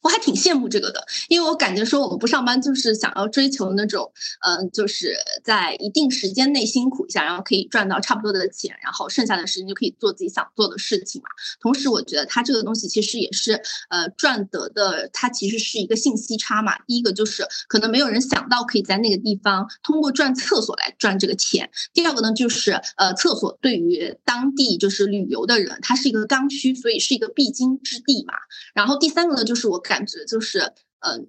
[0.01, 4.13] 我还挺羡慕这个的，因为我感觉说我们不上班就是想要追求那种，
[4.47, 11.29] 嗯，就是在一定时间内辛苦一下，然后可以赚到差不多的钱，然后剩下的时间就可以做自己想做的事情嘛。
[11.61, 16.79] 同时，我觉得它这个东西其实也是，呃，赚得的，它其实是一个信息差嘛。
[16.87, 21.69] 第一个就是可能没有人想到可以在那个地方通过赚厕所来赚这个钱。
[21.93, 28.35] 第二个呢，就是呃，厕所对于当地就是旅游的人，它是一个刚需，所以是一个必经之地嘛。
[28.75, 29.83] 然后第三个呢，就是我。
[29.89, 30.61] 感觉就是，
[31.01, 31.27] 嗯，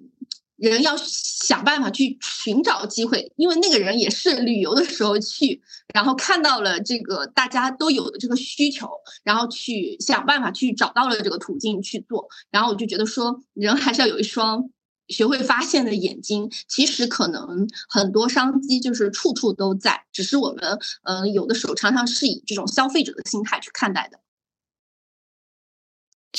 [0.56, 5.62] 人要想办法去寻找机会，因为那个人也是旅游的时候去，
[5.94, 8.90] 然后看到了这个大家都有的这个需求，
[9.24, 12.28] 然后去想办法去找到了这个途径去做。
[12.52, 14.70] 然后我就觉得说，人还是要有一双
[15.08, 16.52] 学会发现的眼睛。
[16.68, 24.20] 其实可能很多商机就是处处都在，只是我们嗯有的时候常常是以这种消费者的心态去看待的。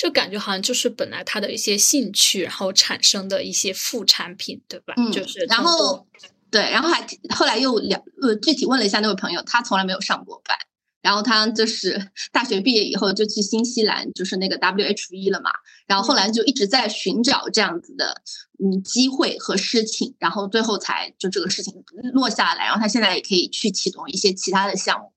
[0.01, 4.95] 就感觉好像就是本来他的一些兴趣，然后产生的一些副产品，对吧？
[4.97, 6.07] 嗯，就是然后
[6.51, 10.57] 对，然后还后来又聊呃具体问了一下那位朋友，他从来没有上过班，
[11.03, 15.51] 然后他就是 大学毕业以后就去新西兰，就是那个 WHV 了嘛，
[15.87, 18.23] 然后后来就一直在寻找这样子的
[18.59, 21.75] 嗯机会和事情，然后最后才就这个事情
[22.15, 25.13] 落下来，然后他现在也可以去启动一些其他的项目。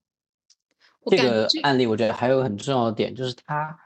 [1.09, 3.79] 这个案例我觉得还有很重要的点就是他。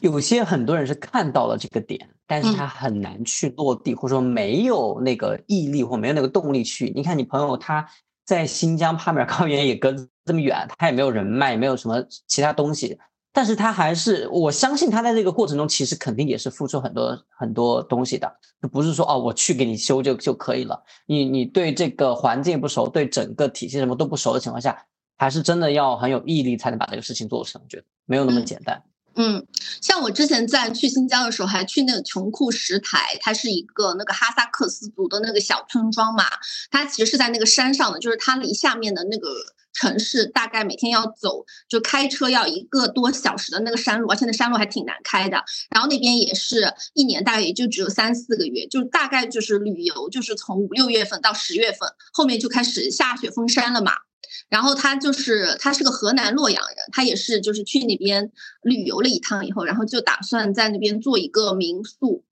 [0.00, 6.92] 有些很多人是看到了这个点，但是他很难去落地，或者说没有那个毅力或没有那个动力去。
[6.94, 7.86] 你看，你朋友他
[8.24, 12.98] 在新疆帕米尔高原也隔这么远，他也没有人脉，也没有什么其他东西，
[13.32, 20.82] 但是他还是，我相信他在这个过程中其实肯定也是付出很多很多东西的，就不是说哦，我去给你修就就可以了。
[21.06, 24.86] 你你对这个环境不熟，对整个体系什么都不熟的情况下，
[25.18, 28.82] 还是真的要很有毅力才能把这个事情做成，我觉得没有那么简单。
[29.16, 29.46] 嗯，
[29.80, 36.24] 像我之前在去新疆的时候，还去那个琼库什台，它是一个那个哈萨克斯族的那个小村庄嘛。
[36.70, 39.28] 它其实是在那个山上的，就是它离下面的那个
[39.72, 45.44] 城市大概每天要走，就开车要一个多小时的那个山路，而且那山路还挺难开的。
[45.70, 53.92] 然后那边也是一年大概也就只有三四个月，就大概就是旅游，就是从五六月份到十月份，后面就开始下雪封山了嘛。
[54.48, 58.32] 然后他就是他是个河南洛阳人，他也是就是去那边
[58.62, 62.24] 旅游了一趟以后，然后就打算在那边做一个民宿。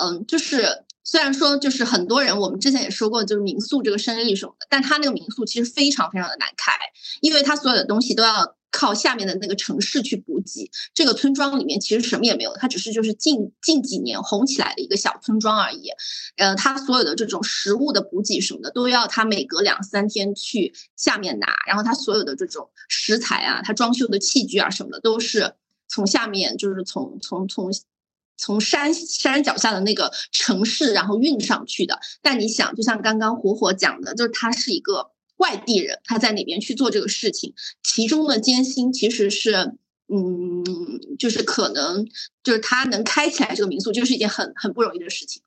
[0.00, 6.72] 嗯，就是虽然说就是很多人我们之前也说过，就是民宿这个生意什么的，但他那个民宿其实非常非常的难开，
[7.20, 8.56] 因为他所有的东西都要。
[8.70, 15.88] 靠下面的那个城市去补给，这个村庄里面其实什么也没有，它只是就是近近几年红起来的一个小村庄而已。
[16.36, 25.54] 呃，它所有的这种食物的补给什么的，都要它每隔两三天去下面拿，然后它所有的这种食材啊，它装修的器具啊什么的，都是
[25.88, 27.70] 从下面就是从从从
[28.36, 31.98] 从山山脚下的那个城市然后运上去的。
[32.20, 35.12] 但你想，就像刚刚火火讲的，就是它是一个。
[35.36, 39.52] 外地人他在哪边去做这个事情，其中的艰辛其实是，
[40.08, 40.64] 嗯，
[41.18, 42.06] 就是可能
[42.42, 45.42] 就是他能开起来这个民宿，就是一件很很不容易的事情。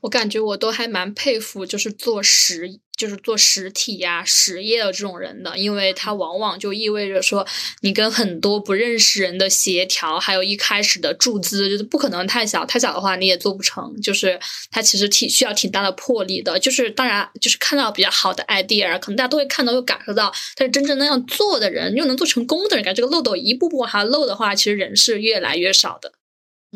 [0.00, 7.46] 我感觉我都还蛮佩服，就是做实，就是做实体呀、实业的这种人的，因为它往往就意味着说，
[7.80, 13.98] 你跟很多不认识人的协调，还有一开始的注资，就是不可能太小，太小的话你也做不成。
[14.02, 14.38] 就是
[14.70, 16.58] 它其实挺需要挺大的魄力的。
[16.58, 26.14] 就是当然，就是看到比较好的 idea，可能大家都会看到又感受到，但是真正那样做的人，又能做成功的人，感觉这个漏斗一步步往下漏的话，其实人是越来越少的。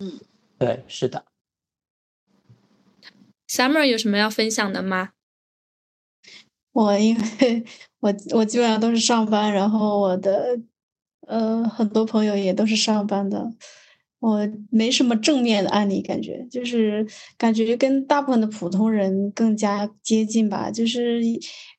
[0.01, 0.21] 嗯，
[0.59, 1.25] 对，是的。
[3.49, 5.11] Summer 有什么要分享的吗？
[6.73, 7.65] 我因为
[8.01, 10.59] 我我基本上都是上班，然后我的
[11.27, 13.53] 呃很多朋友也都是上班的，
[14.21, 17.07] 我没什么正面的案例，感觉就是
[17.37, 21.21] 感觉跟大部分的普通人更加接近吧，就是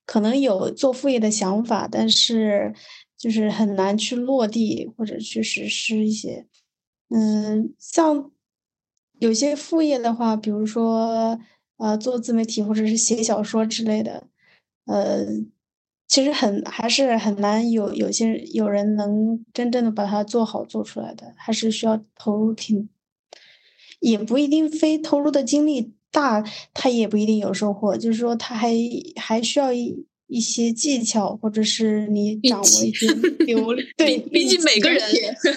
[0.06, 2.74] 可能有做副业的想法，但是
[3.18, 6.46] 就是很难去落地或者去实施一些，
[7.10, 8.32] 嗯，像
[9.20, 11.40] 有些副业的话，比如说。
[11.78, 14.28] 呃，做自媒体或者是写小说之类的，
[14.86, 15.26] 呃，
[16.08, 22.90] 其实很还是很难有有些有人能真正的把它做好做出来的，还是需要投入挺，
[24.00, 26.44] 也不一定非投入的精力大，
[26.74, 27.98] 他也不一定有收获。
[27.98, 28.72] 就是说，他还
[29.16, 29.70] 还需要。
[30.28, 33.08] 一些技巧，或者是你掌握一些
[33.46, 35.02] 流对，毕竟每个人，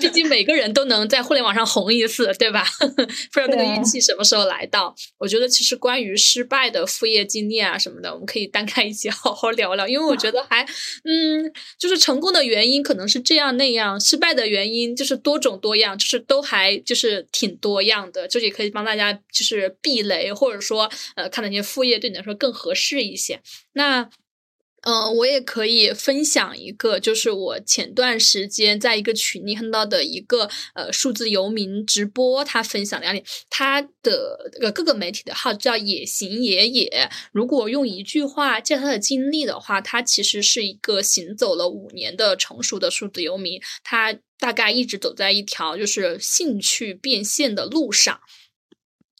[0.00, 2.64] 毕竟每个人都能在互联网上红一次，对吧？
[3.32, 4.94] 不知道那个运气什么时候来到。
[5.18, 10.62] 我觉得其实关于失败的副业经历啊什么的，我们可以单开一期 好好聊聊，因为我觉得还，
[11.04, 23.40] 嗯，就是成功的原因可能是这样那样，失败的原因就是多种多样，就是都还就是挺多样的，就也可以帮大家就是避雷，或者说呃，看哪些副业对你来说更合适一些。
[23.72, 24.10] 那。
[24.88, 37.10] 嗯，我也可以分享一个，就是我前段时间在一个群里看到的一个呃数字游民直播，他分享的案例，他的呃各个媒体的号叫野行野野。
[37.32, 48.20] 如果用一句话介绍他的经历的话，他其实是一个行走了五年的成熟的数字游民，他大概一直走在一条就是兴趣变现的路上。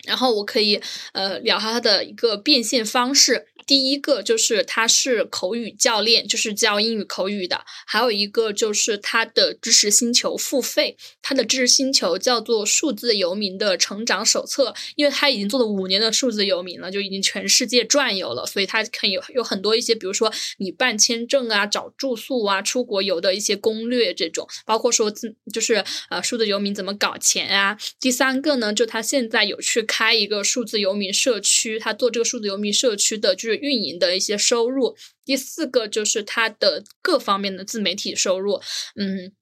[0.06, 0.80] 然后我可以
[1.12, 3.48] 呃聊下他的一个变现方式。
[3.66, 27.76] 第一个就是他是口语教练，就是教英语口语的；还有一个就是他的知识星球付费，他的知识星球叫做数字游民的成长手册，因为他已经做了五年的数字游民了，就已经全世界转悠了，所以他可以有有很多一些，比如说你办签证啊、找住宿啊、出国游的一些攻略这种，包括说自就是呃数字游民怎么搞钱啊。
[27.98, 33.55] 第三个呢，就他现在有去开一个数字游民社区，他做这个数字游民社区的就是。
[33.56, 38.60] 运营的一些收入，第四个就是他的各方面的自媒体收入，
[38.94, 39.32] 嗯。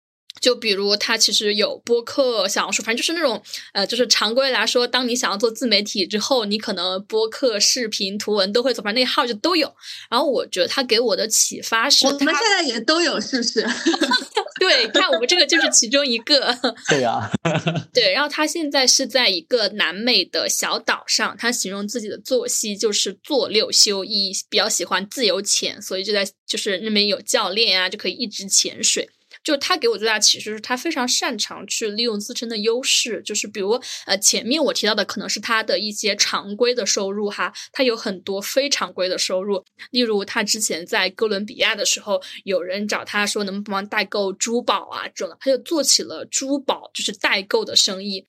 [0.40, 3.40] 就比如他其实有播客、小红书，反正就是那种
[3.72, 9.72] 呃，就是常规来说，当你想要做自媒体之后，你可能播客、视频、图文都会走，反正那号就都有。
[10.10, 13.62] 然后我觉得他给我的启发是，我们现在也都有，是不是？
[14.68, 16.56] 对，看我们这个就是其中一个。
[16.88, 17.30] 对呀。
[17.92, 29.08] 对，然后他现在是在一个南美的小岛上，他形容自己的作息就是坐六休一，比较喜欢自由潜，所以就在就是那边有教练啊，就可以一直潜水。
[29.44, 48.26] 就他给我最大启示是他非常擅长去利用自身的优势，就是比如呃前面我提到的可能是他的一些常规的收入哈，他有很多非常规的收入，例如他之前在哥伦比亚的时候，有人找他说能不能帮忙代购珠宝啊这种，他就做起了珠宝就是代购的生意。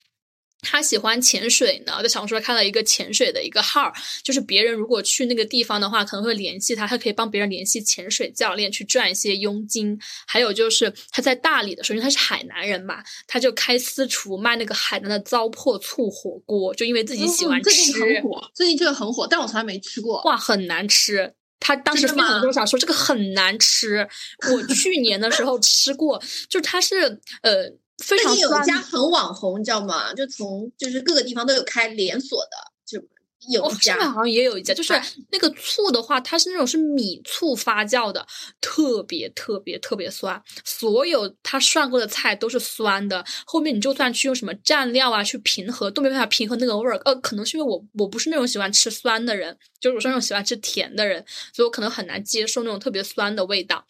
[0.68, 3.92] 他喜欢潜水呢，在小红书上看到一个潜水的一个号，
[4.24, 9.96] 就是别人如果去那个地方的话，可能会联系他，他可以帮别人联系潜水教练去赚一些佣金。
[10.26, 12.96] 还有就是他在大理的时候，因为他是海南人嘛，
[13.28, 17.70] 他就开私厨卖那个海南的糟粕醋火锅，就因为自己喜欢吃。
[17.70, 20.20] 最近很火，最近这个很火，但我从来没吃过。
[20.24, 21.32] 哇，很难吃。
[21.60, 24.06] 他当时非常多想说这个很难吃。
[24.52, 27.72] 我去年的时候吃过，就他是呃。
[27.98, 30.12] 最近有一家很网红，你知道吗？
[30.14, 32.50] 就从就是各个地方都有开连锁的，
[32.84, 33.02] 就
[33.50, 33.96] 有一家。
[34.10, 34.92] 好像也有一家，就是
[35.30, 38.26] 那个醋的话，它是那种是米醋发酵的，
[38.60, 40.40] 特别特别特别酸。
[40.64, 43.24] 所有他涮过的菜都是酸的。
[43.46, 46.96] 后面你就算去用什么蘸料啊去平和，都没办法平和那个味儿。
[47.04, 53.86] 呃，可能是因为我我不是那种喜欢吃酸的人，就是我是那种喜欢吃甜的人，所以我可能很难接受那种特别酸的味道。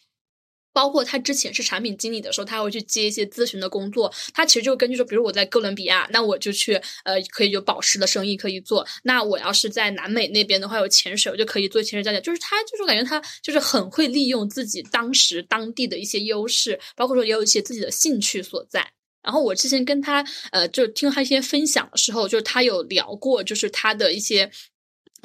[0.77, 4.13] 包括他之前是产品经理的时候，他会去接一些咨询的工作。
[4.31, 8.85] 他其实就根据说，比如我在哥伦比亚，那我就去呃，可以有宝石的生意可以做。
[9.01, 12.21] 那我要是在南美那边的话，有潜水，我就可以做潜水教练。
[12.21, 18.87] 就是他，就是感觉他就是很会利用自己当时当地的一些优势，包括说也有一些自己的兴趣所在。
[19.23, 24.51] 然后我之前跟他呃，就听他一些分享的时候，就是他有聊过，就是他的一些。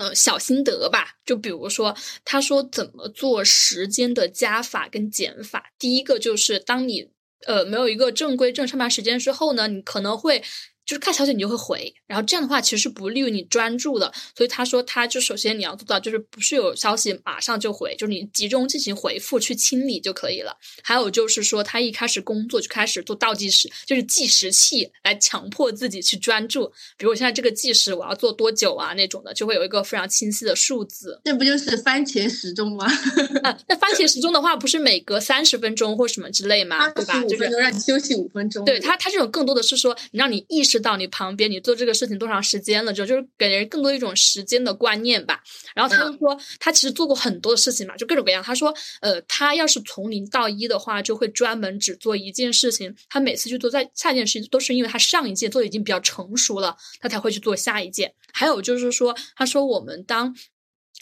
[0.03, 5.73] 呃，小心得吧，就比如说，他说怎么做时间的加法跟减法。
[5.79, 7.09] 第一个就是，当你
[7.47, 10.43] 呃没有一个正规正上班时间之后呢，你可能会。
[10.85, 14.12] 就是看消息你就会回，然后这样的话其实是不利于你专注的。
[14.37, 20.57] 所以他说，他就首先你要做到，就是不是有消息马上就回，就是你集中进行回复去清理就可以了。
[20.83, 26.66] 还有就是说，他一开始工作就开始做倒计时，就是计时器来强迫自己去专注。
[26.97, 31.21] 比如我现在这个计时我要做多久啊那种的，就会有一个非常清晰的数字。
[31.25, 32.87] 这不就是番茄时钟吗？
[33.45, 36.90] 啊，那番茄时钟的话，不是每隔三十分钟或什么之类吗？
[36.90, 37.23] 对吧？
[37.25, 38.64] 就是让你休息五分钟。
[38.64, 40.72] 对他，他这种更多的是说，让你意识。
[40.73, 45.43] 知道你旁边你做这个事情多长时间了，就就是给人更多一种时间的观念吧。
[45.75, 48.43] 然后他就说，他其实做过很多的事情嘛，就各种各样。
[48.43, 52.95] 他说，呃，他要是从零到一的话，就会专门只做一件事情。
[53.11, 58.15] 他每次去做在下一件事情，都是因为他上一件做的已经比较成熟了，他才会去做下一件。
[58.33, 60.35] 还有就是说，他说我们当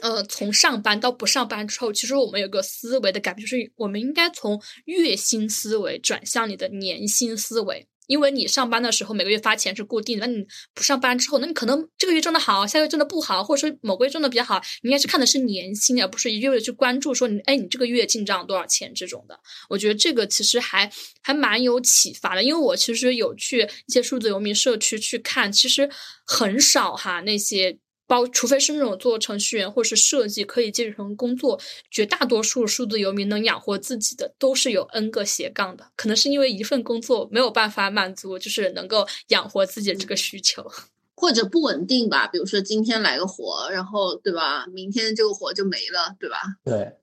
[0.02, 7.86] 呃从上班到不上班之后，其实我们有个思维的改变，就是我们应该从月薪思维转向你的年薪思维。
[8.10, 10.44] 因为你上班的时候每个月发钱是固定的，那你
[10.74, 19.38] 不上班之后，那你可能这个月挣的好，下个月挣的不好，或者说某个月挣的比较好，你应该是看的是年薪，而不是一味的去关注说你，哎，你这个月进账多少钱这种的。
[19.68, 20.90] 我觉得这个其实还
[21.22, 25.88] 还蛮有启发的，因为我其实有去一些数字游民社区去看，其实
[26.26, 27.78] 很少哈那些。
[28.10, 31.60] 包，除非是那种做程序员或是设计可以接成工作，
[31.92, 40.68] 绝大多数数字游民能养活自己的都是有 N 个斜杠的，可能是因为一份工作没有办法满足，就是能够养活自己的这个需求，
[41.14, 42.26] 或者不稳定吧。
[42.26, 44.66] 比如说今天来个活，然后对吧？
[44.66, 46.40] 明天这个活就没了，对吧？
[46.64, 46.96] 对，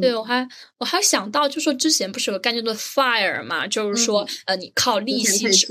[0.00, 5.68] 对我还我还想到，就说之前不是有个概念叫做 fire 嘛，就是说呃，你靠利息退休。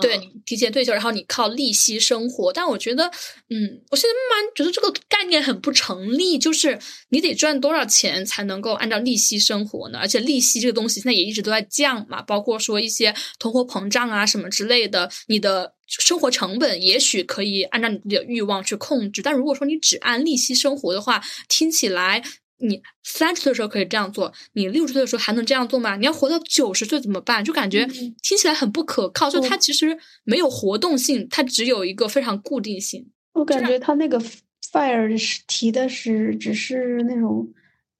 [0.00, 2.52] 对你提前退休，然后你靠利息生活。
[2.52, 3.04] 但我觉得，
[3.48, 6.78] 嗯，我现在慢慢觉得这个概念很不成立，就是
[7.10, 9.98] 你得赚多少钱才能够按照利息生活呢？
[9.98, 22.22] 而且利息这个东西现在也一直都在降嘛，包括说一些通货膨胀啊什么之类的，你的生活成本也许可以按照你的欲望去控制，但如果说你只按利息生活的话，听起来。
[22.58, 25.96] 你三十岁的时候可以这样做，你六十岁的时候还能这样做吗？
[25.96, 27.44] 你要活到九十岁怎么办？
[27.44, 33.10] 就感觉嗯听起来很不可靠，就它其实没有活动性，它只有一个非常固定性。
[33.34, 34.18] 我感觉他那个
[34.72, 37.52] fire 是提的是只是那种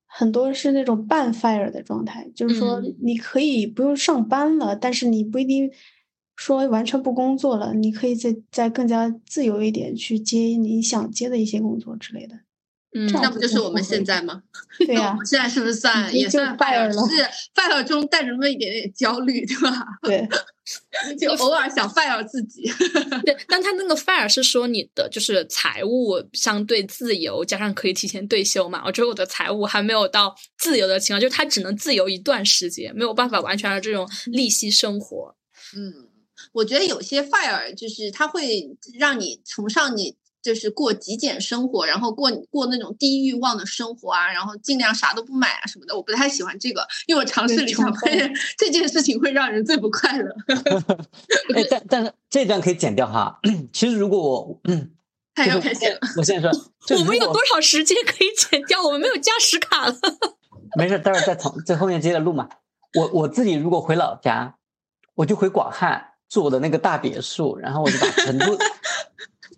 [0.06, 5.70] 很多是那种半 fire 的状态，就是说嗯你可以不用上班了，但是你不一定
[6.34, 12.40] 说完全不工作了，你可以再再更加自由一点去接你想接的一些工作之类的。
[12.98, 14.42] 嗯，那不就是我们现在吗？
[14.78, 17.22] 对 我们现在是不是算也算 fire 了是
[17.54, 19.86] fire 中带着那么一点点焦虑，对吧？
[20.02, 20.26] 对，
[21.20, 22.62] 就偶尔想 fire 自己。
[23.24, 28.82] 对，但他那个 fire 是说你的就是财务相对自由，加上可以提前退休嘛。
[28.86, 35.36] 我觉得我的财务还没有到自由的情况，就是他只能自由一段时间，没有办法完全的这种利息生活。
[35.76, 36.08] 嗯，
[36.52, 40.16] 我觉得有些 fire 就是它会让你崇尚你。
[40.46, 50.30] 就是过极简生活，然后过过那种低欲望的生活啊，然后尽量啥都不买啊什么的，我不太喜欢这个，因为我尝试了一下，发现这件事情会让人最不快乐。
[51.56, 53.40] 哎，但但是这段可以剪掉哈。
[53.72, 54.92] 其实如果我，嗯，
[55.34, 56.60] 太就是要开心了，我现在说，
[57.00, 58.80] 我们有多少时间可以剪掉？
[58.84, 59.96] 我们没有加时卡了。
[60.76, 62.48] 没事，待会儿再从在后面接着录嘛。
[62.94, 64.54] 我我自己如果回老家，
[65.16, 68.56] 我就回广汉住我的那个大别墅，然后我就把成都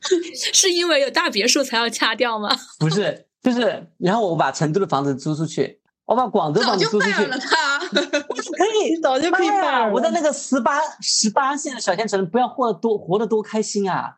[0.52, 2.48] 是因为有大别墅才要掐掉吗？
[2.78, 7.78] 不是就是，然后我把成都的房子租出去，我把广州房子租出去了他。
[7.88, 14.16] 可以早就可以妈呀 fire 了我在那个十八十八线的小县城，不要活得多活得多开心啊！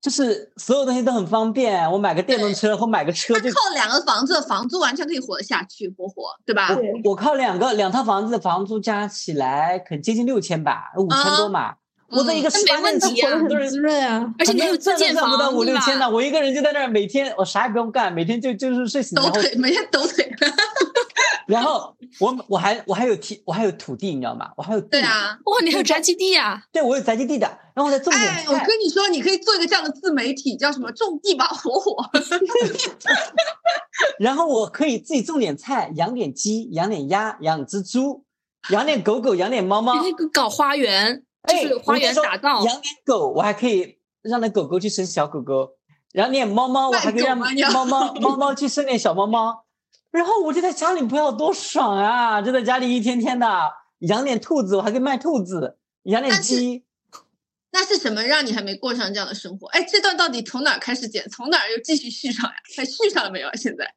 [0.00, 6.74] 就是所有东西都很方便，我买个电动车或买个车就他靠两个房子的房租完全可以活得下去，活活，对吧？
[6.74, 11.74] 对我靠两个两套房子的房租加起来可接近六千吧，五千多嘛。
[12.12, 14.34] 我在一个那十八没问题啊线城很多人滋润啊。
[14.38, 20.30] 而且你还有自建房，赚赚不到五六千呢，我一个人就在那儿，每天我啥也不用干，每天就就是睡醒，抖腿，每天抖腿。
[21.46, 24.50] 然后我我还我还有地我还有土地，你知道吗？
[24.56, 28.52] 我还有地对，啊，哇，你还有宅基地呀、对我有宅基地的，然后我再种点哎，我。
[28.52, 31.96] 跟你说，你可以做一个这样的自媒体，叫什么“种地吧火火
[34.18, 38.24] 然后我可以自己种点菜，养点鸡，养点鸭，养只猪，
[38.70, 39.94] 养点狗狗，养点猫猫。
[40.32, 42.64] 搞花园，就哎是花园打造。
[42.64, 45.76] 养点狗，我还可以让那狗狗去生小狗狗；
[46.12, 49.64] 养点猫猫，我还可以让猫猫 猫猫去生点小猫猫。
[50.10, 52.42] 然后我就在家里不要多爽啊！
[52.42, 56.84] 就在家里一天天的养点兔子，我还可以卖兔子；养点鸡。”，
[57.72, 59.66] 那是什么让你还没过上这样的生活？
[59.68, 61.26] 哎，这段到底从哪儿开始剪？
[61.30, 62.56] 从哪儿又继续续上呀？
[62.76, 63.54] 还续上了没有啊？
[63.54, 63.94] 现在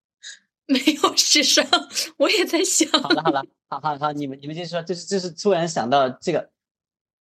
[0.64, 1.62] 没有续上，
[2.16, 6.48] 我也在想，好了好了，好好好，你们你们继续说，就是就是突然想到这个，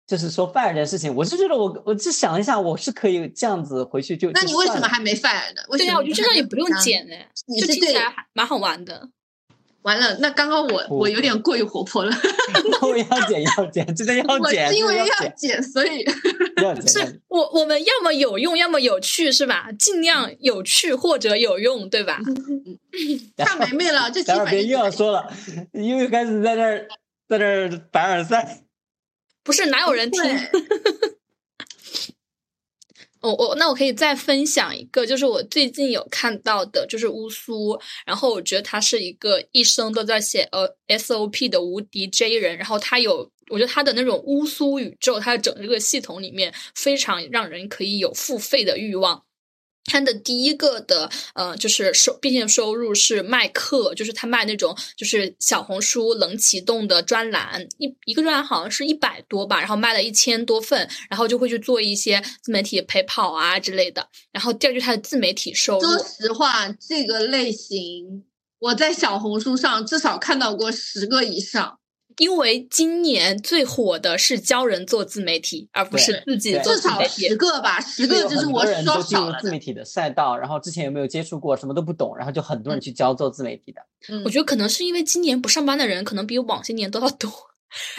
[0.07, 4.29] 就是说 fire 这件事情，我是觉得我我就想一下，我是可以这样子回去就。
[4.31, 5.61] 那你为什么还没 fire 呢？
[5.77, 9.09] 对呀、我觉得这样也不用剪哎，你是对就听起来还蛮好玩的。
[9.81, 12.11] 完了，那刚刚我我有点过于活泼了，
[12.81, 16.03] 我要剪要剪，真的要我剪，是因为要剪剪，所以
[16.61, 16.75] 要剪。
[16.75, 19.69] 要是剪我我们要么有用，要么有趣，是吧？
[19.77, 22.19] 尽量有趣或者有用，对吧？
[23.37, 25.31] 看梅梅了，这期待会别又要说了，
[25.73, 26.87] 又又开始在那儿
[27.27, 28.64] 在那儿凡尔赛。
[29.45, 30.21] 不是哪有人听？
[33.21, 49.24] 我我我那我可以再分享一个，就是我最近有看到的，就是乌苏，然后我觉得他是一个一生都在写呃 SOP 的无敌 J 人，然后他有，我觉得他的那种乌苏宇宙，他的整个系统里面非常让人可以有付费的欲望。
[49.95, 64.05] 他的第一个的呃，就是收毕竟收入是卖课，就是他卖那种就是小红书冷启动的专栏，一一个专栏好像是一百多吧，然后卖了一千多份，然后就会去做一些自媒体陪跑啊之类的。
[64.33, 68.25] 然后第二就是他的自媒体收入，说实话，这个类型
[68.59, 71.79] 我在小红书上至少看到过十个以上，
[72.17, 77.35] 因为今年最火的是教人做自媒体，而不是自己做至少自媒体十。
[77.35, 79.39] 个吧，十个就是我很多人说进入少了的。
[79.39, 83.81] 自媒体的赛道，然后之前有没有接触过，什么都不懂，然后就很多人去教做自媒体的。
[84.09, 87.29] 嗯我觉得可能是因为今年不上班的人可能比往些年都要多。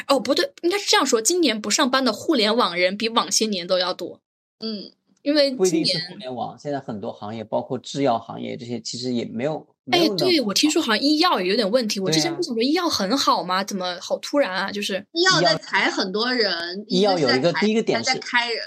[0.09, 4.21] 哦，不对，应该是这样说：今年不上班的互联网人比往些年都要多。
[4.61, 4.91] 嗯，
[5.23, 13.63] 因为不一今年定是互联网，现在很多行业，包括制药行业这些，其实也没有哎对我听说好像医药也有点问题，我之前不想说医药很好吗？
[13.63, 14.73] 怎么好突然啊？
[14.73, 18.63] 就是医药在裁很多人，医药有一个第一个点是开人，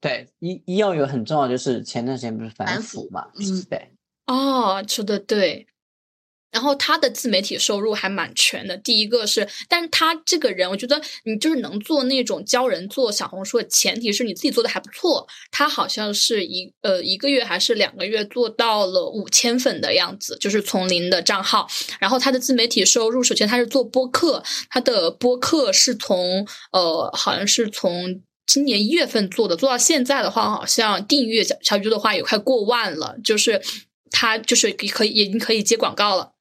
[0.00, 3.90] 对医医药有很重要，就是前段时间不是反腐嘛，嗯对，
[4.26, 5.66] 哦，说的对。
[6.52, 8.76] 然后他的自媒体收入还蛮全的。
[8.76, 15.26] 第一个是，但是他这个人，我觉得你就是能做那种教人做小红书的前提是你自己做的还不错。
[15.50, 21.68] 他好像是一呃一个月还是两个月做到了五千粉的样子，就是从零的账号。
[21.98, 28.22] 然后他的自媒体收入，首先他是做播客，他的播客是从呃好像是从。
[28.46, 33.62] 今年一月份做的，做到现在的话，好像订阅小小宇宙的话也快过万了，就是
[34.10, 36.32] 他就是可以已经可以接广告了。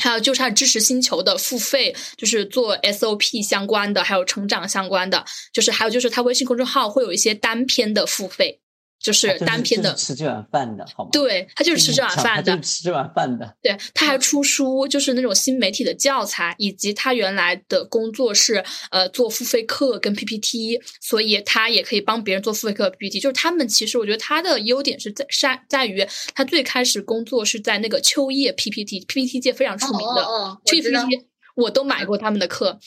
[0.00, 8.60] 还有就是他知识星球的付费，就是做 SOP 相关的，还有成长相关的，就是还有就是他微信公众号会有一些单篇的付费，
[9.02, 11.10] 就是单篇的，就是吃这碗饭的好吗？
[11.10, 13.56] 对他就是吃这碗饭的就是，吃这碗饭的。
[13.62, 23.18] 对，他还出书，就是那种新媒体的教材，以及他原来的工作是呃做付费课跟 PPT，所以他也可以帮别人做付费课 PPT。
[23.18, 30.22] 就是他们其实我觉得他的优点是在在在于他最开始工作是在那个秋叶 PPT，PPT 界非常出名的，
[30.66, 31.26] 秋叶 PPT
[31.56, 32.78] 我都买过他们的课。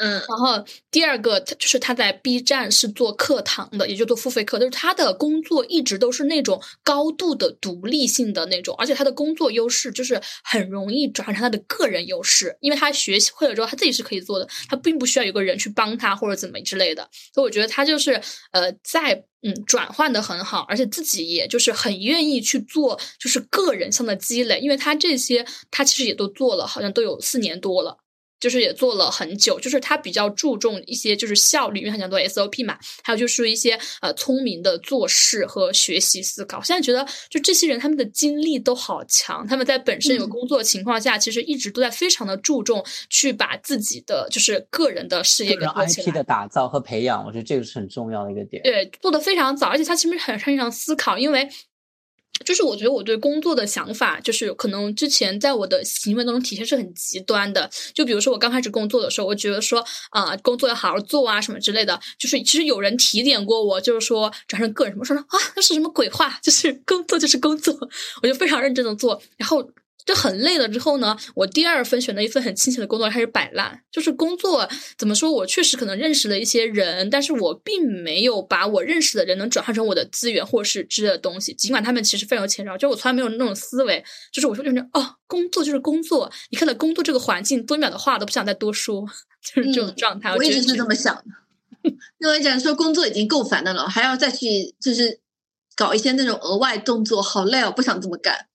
[0.00, 18.20] 嗯然后第二个他就是他在 B 站是做课堂的，也就做付费课，就是他的工作一直都是那种高度的独立性的那种，而且他的工作优势就是很容易转换成他的个人优势，因为他学习会了之后他自己是可以做的，他并不需要有个人去帮他或者怎么之类的，所以我觉得他就是
[18.52, 19.24] 呃在。
[19.42, 27.96] 嗯，转换的很好，而且自己也就是很愿意去做，就是个人上的积累，因为他这些他其实也都做了，好像都有四年多了。
[28.40, 36.62] 就是也做了很久，就是他比较注重一些就是效率，因为他想做 SOP 嘛，还有就是一些呃聪明的做事和学习思考。
[36.62, 46.14] 现在觉得就这些人他们的精力都好强，他们在本身有工作的情况下，其实一直都在非常的注重去把自己的就是个人的事业个人给做起 IP。
[46.14, 48.62] 的打造和培养，我觉得这个是很重要的一个点。
[48.62, 51.48] 对，做的非常早，而且他其实很擅长思考，因为
[52.44, 57.70] 就是我觉得我对工作的想法，就是可能之前在我的行为当中体现是很极端的。
[57.92, 62.00] 就比如说我刚开始工作的时候，我觉得说啊、工作要好好做啊什么之类的。
[62.18, 66.38] 就是其实有人提点过我，就是说转成个人什么说说啊，那是什么鬼话？
[66.42, 67.76] 就是工作就是工作，
[68.22, 69.70] 我就非常认真的做，然后。
[70.10, 73.80] 就很累了之后呢，我第二份选择一份很清闲的工作，开始摆烂。
[73.92, 81.54] 就是工作怎么说，我确实可能认识了一些人，但是我并没有把我认识的人能转化成我的资源或是之类的东西。
[81.54, 89.06] 尽管他们其实非常有钱，然后就我从来没有那种思维，就是我说就是哦，工作就是工作，你看到工作这个环境，多一秒的话都不想再多说，
[89.54, 90.34] 就是这种嗯状态。
[90.34, 91.22] 我一直是这么想的。
[92.18, 95.20] 因为讲说工作已经够烦的了，还要再去就是
[95.76, 98.48] 搞一些那种额外动作，好累哦，不想这么干。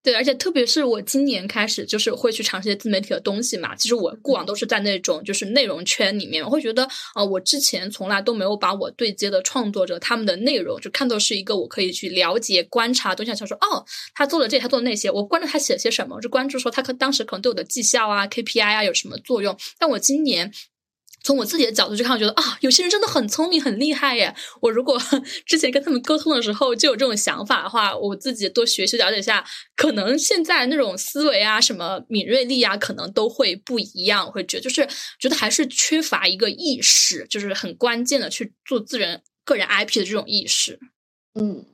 [0.00, 3.74] 对，而且特别是我今年开始，就是会去尝试一些自媒体的东西嘛。
[3.74, 13.84] 其实我过往都是在那种就是内容圈里面，我会觉得，呃，我之前从来都没有把我对接的创作者他们的内容就看作是一个我可以去了解、观察的东西，想说，哦，
[14.14, 19.54] 他做了这，他做了那些，我关注他写了些什么，我就关注说他可当时可能对我的绩效啊、KPI 啊有什么作用。
[19.78, 20.52] 但我今年。
[21.22, 24.34] 从我自己的角度去看，我觉得啊，有些人真的很聪明、很厉害耶！
[24.60, 24.98] 我如果
[25.44, 29.44] 之前跟他们沟通的时候就有这种想法的话，我自己多学习了解一下，
[29.76, 34.26] 可能现在那种思维啊、什么敏锐力啊，可能都会不一样。
[34.26, 34.88] 我会觉得，就是
[35.18, 40.78] 觉得还是缺乏一个意识，就是很关键的去做自人个人 IP 的这种意识。
[41.34, 41.66] 嗯，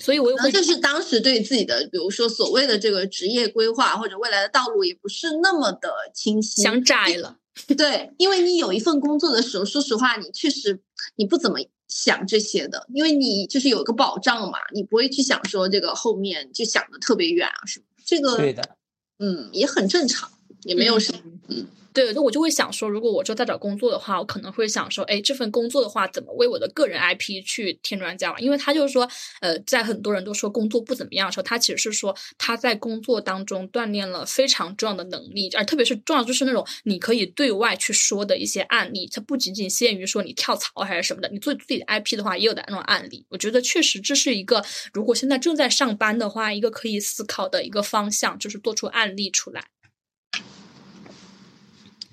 [0.00, 6.62] 所以我也会可能就是当时对自己的，比如说所谓的这个职业规划或者未来的道路，也不是那么的清晰。
[6.62, 7.36] 想窄了。
[7.76, 10.80] 对，因为你有一份工作的时候，说实话，你确实
[11.16, 17.86] 你不怎么想这些的，因为你就是有一个保障嘛，你不会去想说这个后面就想的特别远啊什么。
[18.04, 18.76] 这个对的，
[19.18, 20.30] 嗯，也很正常，
[20.62, 21.18] 也没有什么。
[21.48, 28.38] 嗯对，那我就会想说，如果我之后再找工作的话，我可能会想说，哎，这份工作的话，怎么为我的个人 IP 去添砖加瓦？
[28.38, 29.08] 因为他就是说，
[29.40, 43.24] 呃，在很多人都说工作不怎么样的时候，他其实是说他在工作当中锻炼了非常重要的能力，而特别是重要就是那种你可以对外去说的一些案例，它不仅仅限于说你跳槽还是什么的，你做自己的 IP 的话，也有的那种案例。
[43.30, 49.64] 我觉得确实这是一个，如果现在正在上班的话，一个可以思考的一个方向，就是做出案例出来。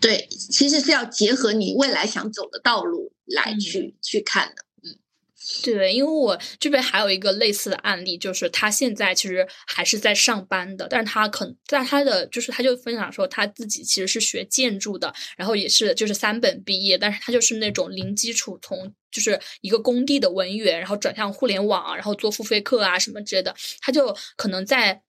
[0.03, 4.65] 对，其实是要结合你未来想走的道路来去、去看的。
[5.61, 25.01] 对，因为我这边还有一个类似的案例，就是他现在其实还是在上班的，但是他可能在他的就是他就分享说他自己其实是学建筑的，然后也是就是三本毕业，但是他就是那种零基础从就是一个工地的文员，然后转向互联网，然后做付费课啊什么之类的，他就可能在。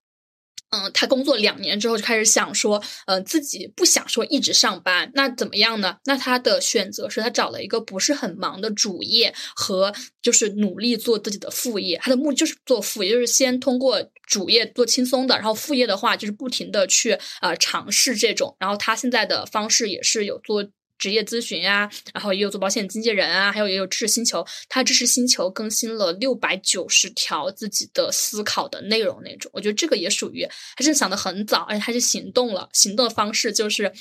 [0.75, 5.95] 嗯，他工作两年之后就开始想说，呃，自己不想说一直上班，那怎么样呢？
[6.03, 11.97] 那他的选择是他找了一个不是很忙的主业和就是努力做自己的副业。
[12.01, 18.57] 他的目的就是做副业，就是先通过主业做轻松的，然后副业的话就是不停的去呃尝试这种。
[18.59, 20.65] 然后他现在的方式也是有做。
[20.97, 24.45] 职业咨询呀，然后也有做保险经纪人啊，还有也有知识星球。
[24.69, 32.69] 他知识星球更新了六百九十条自己的思考的内容那种，我觉得这个也属于他是想的很早，而且他是行动了。
[32.73, 33.91] 行动的方式就是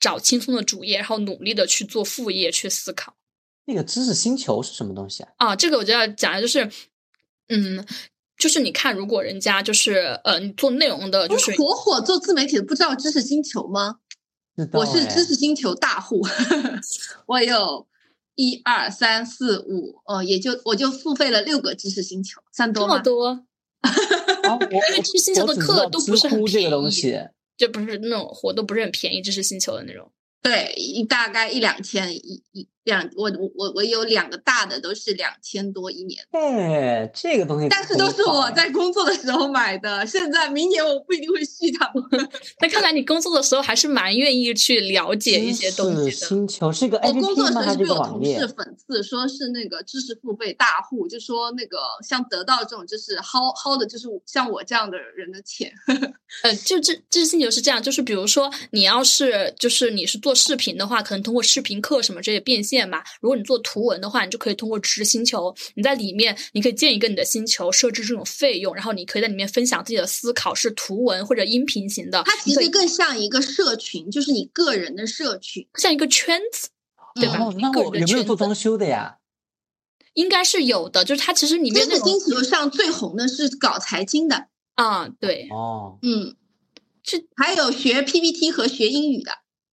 [0.00, 3.16] 找轻松的主业，然后努力的去做副业去思考。
[3.66, 5.30] 那个知识星球是什么东西啊？
[5.36, 6.70] 啊，这个我就要讲的就是，
[7.48, 7.84] 嗯，
[8.38, 13.96] 就是你看，如果人家就是呃，你做内容的，就是火火做自媒体的，不知道知识星球吗？
[14.72, 16.20] 我是知识星球大户，
[17.26, 17.86] 我有
[18.34, 22.98] 一二三四五，哦，也就我就付费了六个知识星球，算多吗？
[23.00, 23.46] 这么多，
[24.70, 26.70] 因为知识星球的课都不是很便宜，
[27.56, 30.10] 就不是那种活动不是很便宜，知识星球的那种。
[30.40, 32.68] 对，一大概一两千一一。
[32.84, 41.92] 两我我我我有两个大的都是两千多一年，哎，这个东西，但是都是我在工作的时候买的，现在明年我不一定会续它。
[42.60, 46.10] 那看来你工作的时候还是蛮愿意去了解一些东西的。
[46.10, 55.70] 星球是个我工作的时候是被我同事讽刺，说是那个知识付费大户，就说那个像得到这种就是薅薅的，就是像我这样的人的钱。
[56.42, 62.77] 呃，就这这星球是这样，就是比如说你要是就是你是做视频的话，可能通过视频课什么这些变现。
[62.86, 72.22] 嘛，如果你做图文的话，你就可以通过知识星球，你在里面你可以建一个你的星球，设置这种费用，然后你可以在里面分享自己的思考，是图文或者音频型的。
[72.24, 76.68] 它其实更像一个社群，就是你个人的社群，像一个圈子，
[77.14, 77.38] 对吧？
[77.58, 79.16] 那我有没有做装修的呀？
[80.14, 86.34] 应该是有的，就是它其实里面知识星球上最红的是搞财经的啊，对，哦，嗯，
[87.04, 89.30] 是还有学 PPT 和学英语的。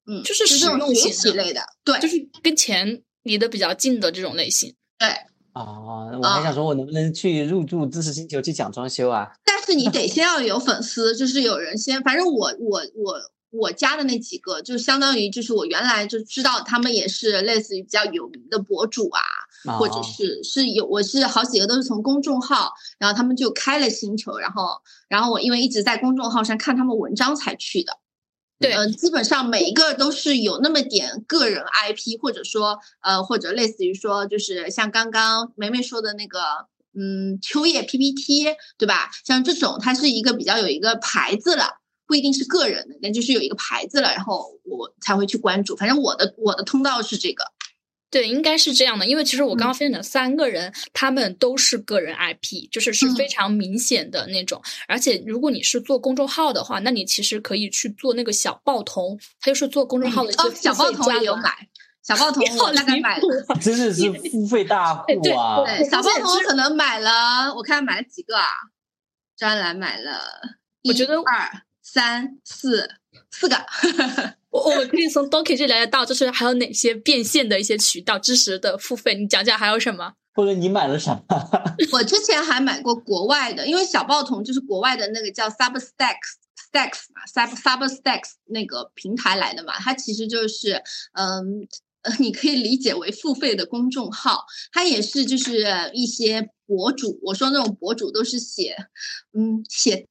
[0.07, 4.75] 嗯，就是实用学习类的，对，就是跟钱离得比较近的这种类型。
[4.99, 5.09] 对，
[5.55, 9.29] 哦，我还想说，我能不能去入驻知识星球去讲装修啊？
[9.45, 19.21] 但是你得 先要有粉丝，就是有人先，反正我我我我加的那几个，就相当于就是我原来就知道他们也是类似于比较有名的博主啊，
[19.79, 24.67] 或者是是有我是好几个都是从公众号，然后他们就开了星球，然后
[25.09, 27.99] 然后我因为一直在公众号上看他们文章才去的。
[28.65, 36.41] 对，嗯，基本上每一个都是有那么点个人 IP，或者说，呃，或者类似于说，就是像刚刚梅梅说的那个，
[36.99, 38.45] 嗯，秋叶 PPT，
[38.79, 39.11] 对吧？
[39.25, 45.77] 像这种，它是一个比较有一个牌子了，不一定是个人的，但就是有一个牌子了，然后我才会去关注。
[45.77, 47.45] 反正我的我的通道是这个。
[48.15, 54.63] 对，应该是这样的，因为其实我刚刚分享的三个人，他们都是个人 IP，就是是非常明显的那种。
[54.87, 61.51] 而且如果你是做公众号的话，那你其实可以去做那个小报童，他就是做公众号的一个小报童也有买，
[62.05, 63.23] 小报童我大概买了，
[63.61, 65.65] 真的是付费大 户啊！
[65.67, 68.47] 对，小报童可能买了，我看买了几个啊？
[69.37, 70.21] 专栏买了，
[70.85, 71.51] 我觉得二
[71.83, 72.89] 三四
[73.33, 73.57] 四个。
[74.55, 80.13] 我我可以从 Doki 这了解到，就是还有哪些变现的一些渠道，知识的付费，你讲讲还有什么？
[80.33, 81.21] 或者你买了啥？
[81.91, 90.81] 我之前还买过国外的，因为小报童就是国外的那个叫 Substacks，Stacks 嘛，Sub Substacks 那个平台来的嘛，它其实就是
[91.15, 91.67] 嗯
[92.03, 98.77] 呃， 你可以理解为付费的公众号，它也是就是一些博主，我说那种博主都是写
[99.37, 100.07] 嗯写。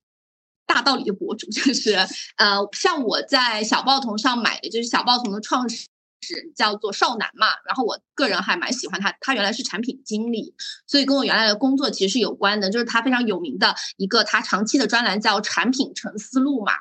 [0.65, 1.93] 大道理的博主就是，
[2.37, 5.87] 呃，像我在小报童上买的，就是小报童的创始
[6.29, 10.55] 人叫做少男嘛，然后我个人还蛮喜欢他，他原来是产品经理，
[10.87, 16.71] 所以跟我原来的工作其实是有关的，就是他非常有名的一个他长期的专栏叫产品成思路嘛。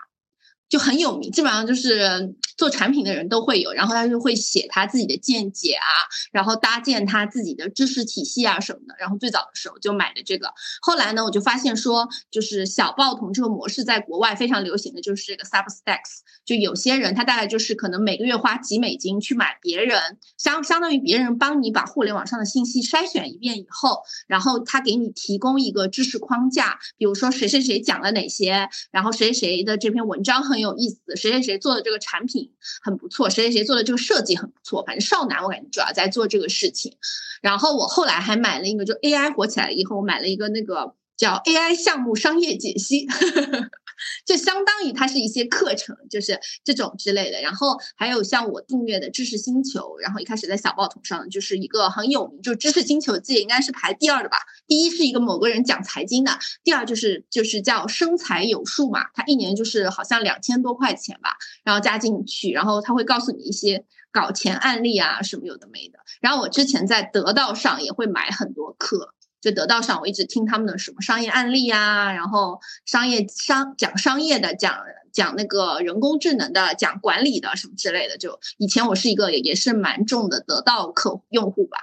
[0.73, 5.85] 就很有名，基本上就是做产品的人都会有，然后他就会写他自己的见解啊，
[6.33, 8.95] 然后搭建他自己的知识体系啊什么的。
[8.99, 10.49] 然后最早的时候就买的这个，
[10.81, 20.01] 后来呢，我就发现说，就是小报童这个模式在国外非常流行的就是这个 Substacks，就有些人他大概就是可能每个月花几美金去买别人
[20.39, 30.62] 相相当于别人帮你把互联网上的信息筛选一遍以后，然后他给你提供一个知识框架，比如说谁谁谁讲了哪些，然后谁谁的这篇文章很。
[30.63, 32.51] 有意思，谁谁谁做的这个产品
[32.81, 34.83] 很不错，谁谁谁做的这个设计很不错。
[34.85, 36.97] 反正少男我感觉主要在做这个事情。
[37.43, 43.07] 然后我后来还买了一个，就 AI 火起来以后，我买了一个那个叫 AI 项目商业解析，
[44.25, 47.41] 就相当于它是一些课程，就是这种之类的。
[47.41, 54.39] 然后还有像我订阅的知识星球，然后一开始在小报童上就是一个很有名，就知识星球界应该是排第二的吧。
[54.67, 65.99] 第一是一个某个人讲财经的，第二就是就是叫生财有术嘛，他一年就是好像两千多块钱吧，然后加进去，然后他会告诉你一些搞钱案例啊什么有的没的。
[66.21, 69.15] 然后我之前在得到上也会买很多课。
[69.43, 74.79] 就得到上，我一直听他们的什么商业案例啊，然后商业商讲商业的，讲
[75.13, 78.17] 讲那个人工智能的，讲管理的什么之类的。
[78.17, 81.79] 就以前我是一个也是蛮重的得到客用户吧。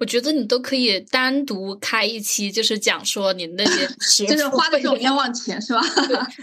[0.00, 3.86] 我觉得你都可以单独开一期，就是讲说你那些
[4.26, 5.82] 就是花的这种冤枉钱是吧？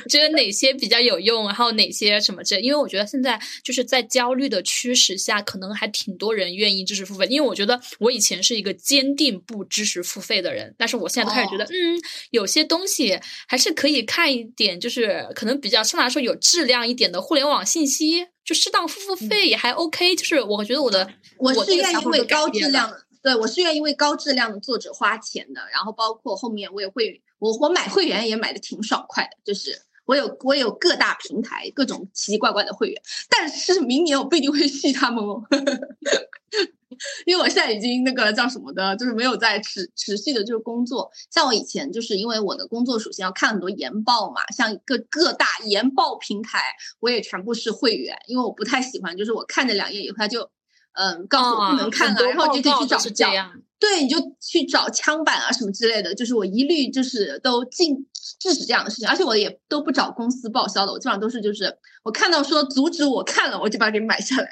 [0.08, 2.60] 觉得哪些比较有用，然后哪些什么这？
[2.60, 7.26] 因为我觉得现在就是在焦虑的驱使下，可能还挺多人愿意知识付费。
[7.26, 11.99] 因为我觉得我以前是一个坚定不知识付费的人，但是我现在开始觉得，嗯，
[12.30, 20.16] 有些东西还是可以看一点，就是可能比较相对来说有质量一点的互联网信息，就适当付付费也还 OK。
[20.16, 23.01] 就是我觉得我的我是愿意为高质量的。
[23.24, 35.41] 对，我是愿意为高质量的作者花钱的，然后包括后面我也会，我我买会员也买的挺爽快的，就是我有我有各大平台各种奇奇怪怪的会员，但是明年我不一定会续他们哦，
[37.25, 50.49] 因为我现在已经那个叫什么的，就是没有在持持续的就是工作，像我以前就是因为我的工作属性要看很多研报嘛，像各各大研报平台我也全部是会员，因为我不太喜欢，就是我看了两页以后他就。
[50.97, 53.51] 嗯，告诉我不能看了，然后就去找这样。
[53.79, 57.95] 对，你就去找枪版啊什么之类的，就是我一律就是都禁
[58.39, 64.49] 制止这样的事情，而且我也都不找公司报销的，我基本上都是就是我看到说阻止我看了，我就把它给买下来。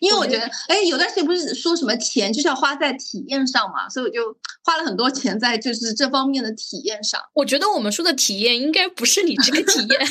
[0.00, 7.20] 因为我觉得，哎，有段时间不是说什么钱就是要花在体验上嘛，所以我就花了很多钱在就是这方面的体验上。
[7.34, 10.00] 我觉得我们说的体验应该不是你这个体验。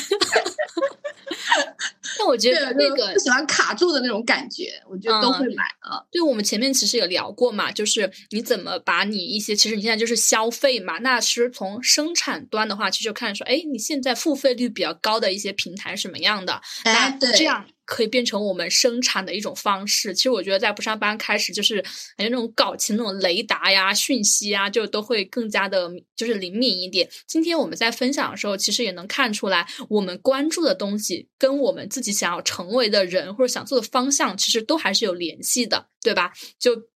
[2.18, 6.02] 那我觉得那个不喜欢卡住的那种感觉，我觉得都会买啊。
[6.10, 10.98] 对，我们前面其实有聊过嘛，就是你怎么把你一些，其实你现在就是消费嘛。
[10.98, 16.60] 那其实从生产端的话，其实就看说，哎，你现在付费率比较高的一些平台什么样的？
[16.84, 17.64] 哎，对，这样。
[17.90, 20.14] 可以变成我们生产的一种方式。
[20.14, 21.82] 其实我觉得，在不上班开始，就是
[22.16, 27.10] 感觉那种搞钱那种雷达呀、讯息啊，就都会更加的，就是灵敏一点。
[27.26, 36.32] 今天我们在分享的时候，其实也能看出来，我们关注的东西跟我们自己想要成为的人或者想做的方向，其实都还是有联系的，对吧？
[36.60, 36.89] 就。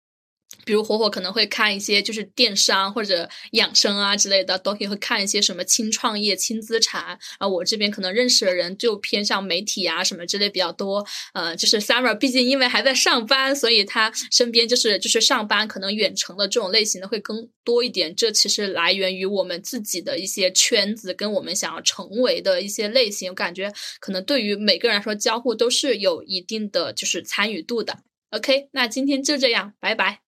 [0.64, 7.46] 比如火火可能会看一些就是电商或者养生啊之类的，都可以会看一些什么轻创业、轻资产啊。
[7.46, 11.06] 我这边可能认识的人就偏向媒体啊什么之类比较多。
[11.34, 18.14] 呃，就是 Summer，毕竟因为还在上班，所以他身边就是就是上班可能远程的这种类型的会更多一点。
[18.14, 23.30] 这其实来源于我们自己的一些圈子跟我们想要成为的一些类型。
[23.30, 28.00] 我感觉可能对于每个人来说，交互都是有一定的就是参与度的。
[28.30, 30.31] OK，那今天就这样，拜拜。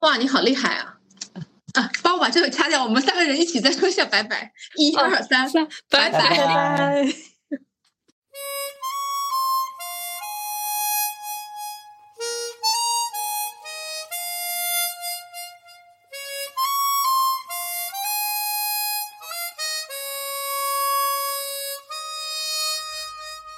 [0.00, 0.96] 哇，你好厉害啊！
[1.74, 4.52] 啊，帮我把这个掐掉，我们三个人一起再说一下拜拜。
[4.76, 5.46] 一二三，
[5.90, 7.06] 拜拜。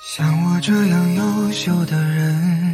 [0.03, 2.72] 像我这样优秀的人。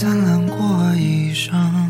[0.00, 1.89] 灿烂过一生，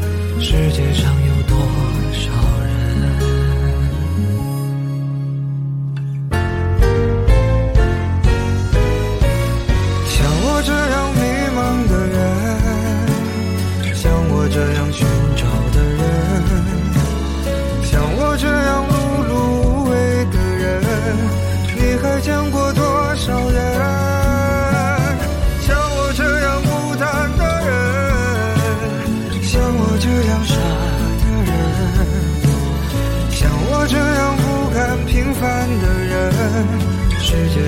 [0.43, 1.20] 世界上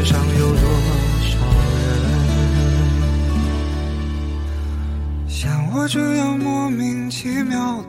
[0.04, 0.62] 上有多
[1.22, 1.38] 少
[1.80, 1.94] 人？
[5.28, 7.84] 像我这样莫名其妙